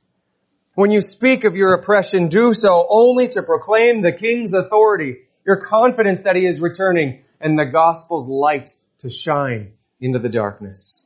When 0.76 0.92
you 0.92 1.02
speak 1.02 1.46
of 1.46 1.56
your 1.56 1.74
oppression, 1.74 2.28
do 2.28 2.54
so 2.54 2.86
only 2.90 3.30
to 3.30 3.44
proclaim 3.44 4.02
the 4.02 4.12
king's 4.12 4.54
authority, 4.54 5.20
your 5.46 5.58
confidence 5.58 6.24
that 6.24 6.36
he 6.36 6.46
is 6.46 6.60
returning, 6.60 7.24
and 7.40 7.58
the 7.58 7.66
gospel's 7.66 8.28
light 8.28 8.74
to 9.00 9.10
shine 9.10 9.74
into 10.00 10.20
the 10.20 10.30
darkness. 10.30 11.06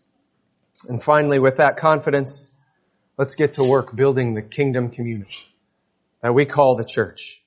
And 0.88 1.04
finally, 1.04 1.39
with 1.39 1.58
that 1.58 1.78
confidence, 1.78 2.52
let's 3.20 3.36
get 3.36 3.54
to 3.56 3.64
work 3.66 3.94
building 3.94 4.34
the 4.34 4.42
kingdom 4.42 4.90
community 4.90 5.36
that 6.24 6.34
we 6.34 6.46
call 6.46 6.78
the 6.78 6.86
church. 6.86 7.44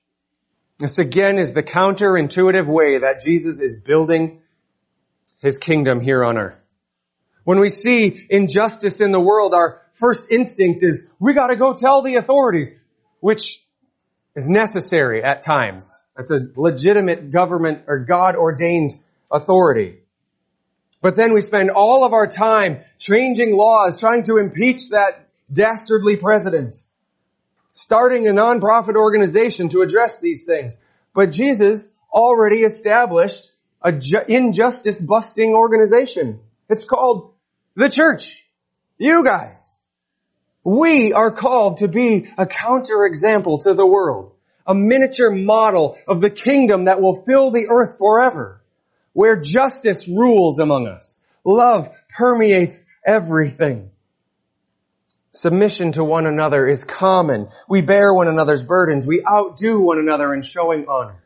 This 0.79 0.99
again 0.99 1.39
is 1.39 1.55
the 1.55 1.63
counterintuitive 1.63 2.67
way 2.67 2.99
that 2.99 3.23
Jesus 3.25 3.59
is 3.59 3.81
building 3.81 4.43
his 5.41 5.57
kingdom 5.57 6.01
here 6.01 6.23
on 6.25 6.37
earth. 6.37 6.59
When 7.45 7.59
we 7.59 7.71
see 7.71 8.27
injustice 8.29 9.01
in 9.01 9.13
the 9.13 9.21
world, 9.21 9.55
our 9.55 9.81
first 9.95 10.27
instinct 10.31 10.83
is 10.83 11.09
we 11.19 11.33
gotta 11.33 11.57
go 11.57 11.73
tell 11.75 12.03
the 12.03 12.17
authorities, 12.17 12.71
which 13.21 13.59
is 14.37 14.49
necessary 14.51 15.25
at 15.25 15.43
times. 15.43 15.91
That's 16.17 16.31
a 16.31 16.41
legitimate 16.55 17.33
government 17.33 17.85
or 17.87 18.01
God 18.01 18.37
ordained 18.37 18.91
authority. 19.31 20.01
But 21.01 21.17
then 21.17 21.33
we 21.33 21.41
spend 21.41 21.71
all 21.71 22.05
of 22.05 22.13
our 22.13 22.27
time 22.27 22.83
changing 22.99 23.57
laws, 23.57 23.99
trying 23.99 24.25
to 24.25 24.37
impeach 24.37 24.91
that 24.91 25.31
dastardly 25.53 26.17
president. 26.17 26.77
starting 27.75 28.29
a 28.29 28.33
nonprofit 28.33 28.97
organization 28.97 29.69
to 29.71 29.81
address 29.81 30.21
these 30.21 30.45
things. 30.45 30.77
But 31.15 31.31
Jesus 31.31 31.89
already 32.13 32.65
established 32.65 33.51
a 33.83 33.93
ju- 33.93 34.27
injustice 34.29 35.01
busting 35.01 35.55
organization. 35.55 36.41
It's 36.69 36.85
called 36.85 37.33
the 37.75 37.89
church. 37.89 38.45
You 38.99 39.25
guys. 39.25 39.75
We 40.65 41.13
are 41.15 41.31
called 41.33 41.79
to 41.79 41.89
be 41.89 42.31
a 42.37 42.45
counterexample 42.47 43.63
to 43.63 43.75
the 43.75 43.87
world. 43.87 44.33
A 44.67 44.75
miniature 44.75 45.31
model 45.31 45.97
of 46.07 46.21
the 46.21 46.31
kingdom 46.31 46.85
that 46.85 47.01
will 47.01 47.25
fill 47.25 47.51
the 47.51 47.69
earth 47.71 47.97
forever. 47.99 48.61
Where 49.15 49.41
justice 49.41 50.07
rules 50.07 50.59
among 50.59 50.89
us. 50.89 51.21
Love 51.45 51.89
permeates 52.17 52.85
everything. 53.07 53.92
Submission 55.35 55.93
to 55.93 56.05
one 56.05 56.27
another 56.27 56.69
is 56.69 56.85
common. 56.85 57.49
We 57.67 57.81
bear 57.81 58.13
one 58.13 58.29
another's 58.29 58.63
burdens. 58.63 59.07
We 59.07 59.25
outdo 59.27 59.81
one 59.81 59.99
another 59.99 60.35
in 60.35 60.43
showing 60.43 60.85
honor. 60.89 61.25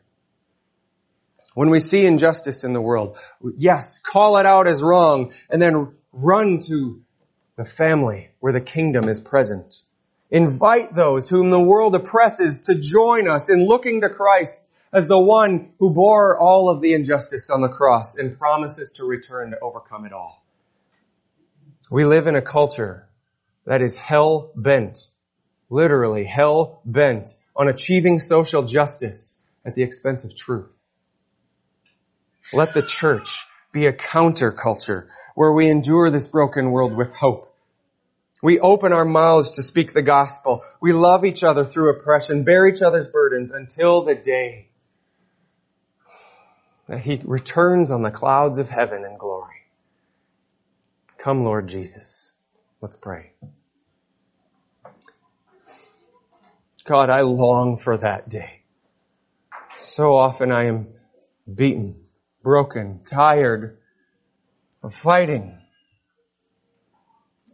When 1.53 1.69
we 1.69 1.79
see 1.79 2.05
injustice 2.05 2.63
in 2.63 2.71
the 2.71 2.81
world, 2.81 3.17
yes, 3.57 3.99
call 3.99 4.37
it 4.37 4.45
out 4.45 4.69
as 4.69 4.81
wrong 4.81 5.33
and 5.49 5.61
then 5.61 5.93
run 6.13 6.59
to 6.67 7.01
the 7.57 7.65
family 7.65 8.29
where 8.39 8.53
the 8.53 8.61
kingdom 8.61 9.09
is 9.09 9.19
present. 9.19 9.75
Invite 10.29 10.95
those 10.95 11.27
whom 11.27 11.49
the 11.49 11.59
world 11.59 11.93
oppresses 11.93 12.61
to 12.61 12.79
join 12.79 13.27
us 13.27 13.49
in 13.49 13.65
looking 13.65 14.01
to 14.01 14.09
Christ 14.09 14.61
as 14.93 15.07
the 15.07 15.19
one 15.19 15.71
who 15.79 15.93
bore 15.93 16.39
all 16.39 16.69
of 16.69 16.81
the 16.81 16.93
injustice 16.93 17.49
on 17.49 17.59
the 17.59 17.67
cross 17.67 18.15
and 18.15 18.37
promises 18.37 18.93
to 18.93 19.05
return 19.05 19.51
to 19.51 19.59
overcome 19.59 20.05
it 20.05 20.13
all. 20.13 20.45
We 21.91 22.05
live 22.05 22.27
in 22.27 22.35
a 22.35 22.41
culture 22.41 23.06
that 23.67 23.81
is 23.81 23.95
hell 23.95 24.51
bent, 24.55 24.97
literally 25.69 26.23
hell 26.23 26.81
bent 26.85 27.29
on 27.55 27.67
achieving 27.67 28.19
social 28.19 28.63
justice 28.63 29.37
at 29.65 29.75
the 29.75 29.83
expense 29.83 30.23
of 30.23 30.35
truth. 30.35 30.69
Let 32.53 32.73
the 32.73 32.81
church 32.81 33.45
be 33.73 33.85
a 33.85 33.93
counterculture 33.93 35.07
where 35.35 35.51
we 35.51 35.69
endure 35.69 36.09
this 36.09 36.27
broken 36.27 36.71
world 36.71 36.95
with 36.95 37.13
hope. 37.13 37.53
We 38.41 38.59
open 38.59 38.93
our 38.93 39.03
mouths 39.03 39.51
to 39.51 39.63
speak 39.63 39.93
the 39.93 40.01
gospel. 40.01 40.63
We 40.81 40.93
love 40.93 41.25
each 41.25 41.43
other 41.43 41.65
through 41.65 41.97
oppression, 41.97 42.43
bear 42.43 42.67
each 42.67 42.81
other's 42.81 43.07
burdens 43.07 43.51
until 43.51 44.05
the 44.05 44.15
day 44.15 44.69
that 46.87 47.01
he 47.01 47.21
returns 47.25 47.91
on 47.91 48.01
the 48.01 48.11
clouds 48.11 48.59
of 48.59 48.69
heaven 48.69 49.03
in 49.03 49.17
glory. 49.17 49.55
Come, 51.17 51.43
Lord 51.43 51.67
Jesus. 51.67 52.31
Let's 52.81 52.97
pray. 52.97 53.31
God, 56.85 57.09
I 57.09 57.21
long 57.21 57.79
for 57.83 57.97
that 57.97 58.29
day. 58.29 58.61
So 59.77 60.15
often 60.15 60.51
I 60.51 60.67
am 60.67 60.87
beaten, 61.53 61.95
broken, 62.43 63.01
tired 63.05 63.77
of 64.81 64.93
fighting. 64.93 65.57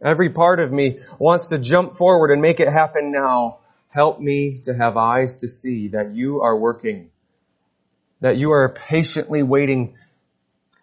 Every 0.02 0.30
part 0.30 0.60
of 0.60 0.70
me 0.70 1.00
wants 1.18 1.48
to 1.48 1.58
jump 1.58 1.96
forward 1.96 2.30
and 2.30 2.42
make 2.42 2.60
it 2.60 2.68
happen 2.68 3.10
now. 3.10 3.60
Help 3.88 4.20
me 4.20 4.58
to 4.64 4.74
have 4.74 4.96
eyes 4.96 5.36
to 5.36 5.48
see 5.48 5.88
that 5.88 6.14
you 6.14 6.42
are 6.42 6.58
working, 6.58 7.10
that 8.20 8.36
you 8.36 8.50
are 8.50 8.74
patiently 8.74 9.42
waiting 9.42 9.96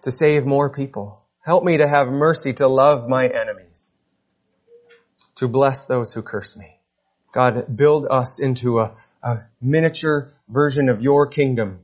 to 0.01 0.11
save 0.11 0.45
more 0.45 0.69
people. 0.69 1.21
Help 1.41 1.63
me 1.63 1.77
to 1.77 1.87
have 1.87 2.07
mercy 2.07 2.53
to 2.53 2.67
love 2.67 3.07
my 3.07 3.25
enemies, 3.25 3.93
to 5.41 5.47
bless 5.47 5.85
those 5.85 6.13
who 6.13 6.21
curse 6.21 6.55
me. 6.55 6.77
God, 7.33 7.75
build 7.75 8.05
us 8.07 8.39
into 8.39 8.79
a, 8.79 8.91
a 9.23 9.37
miniature 9.59 10.31
version 10.47 10.87
of 10.87 11.01
your 11.01 11.25
kingdom 11.25 11.79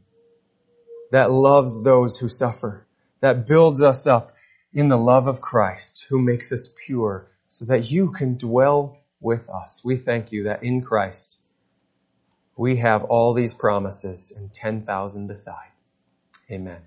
that 1.11 1.31
loves 1.31 1.81
those 1.81 2.19
who 2.19 2.29
suffer, 2.29 2.85
that 3.19 3.47
builds 3.47 3.81
us 3.81 4.05
up 4.05 4.35
in 4.75 4.89
the 4.89 4.95
love 4.95 5.25
of 5.25 5.41
Christ 5.41 6.05
who 6.07 6.21
makes 6.21 6.51
us 6.51 6.69
pure 6.85 7.31
so 7.49 7.65
that 7.65 7.89
you 7.89 8.11
can 8.11 8.37
dwell 8.37 8.99
with 9.19 9.49
us. 9.49 9.81
We 9.83 9.97
thank 9.97 10.31
you 10.31 10.43
that 10.43 10.61
in 10.61 10.83
Christ 10.83 11.39
we 12.55 12.77
have 12.77 13.05
all 13.05 13.33
these 13.33 13.55
promises 13.55 14.31
and 14.35 14.53
10,000 14.53 15.25
beside. 15.25 15.71
Amen. 16.51 16.81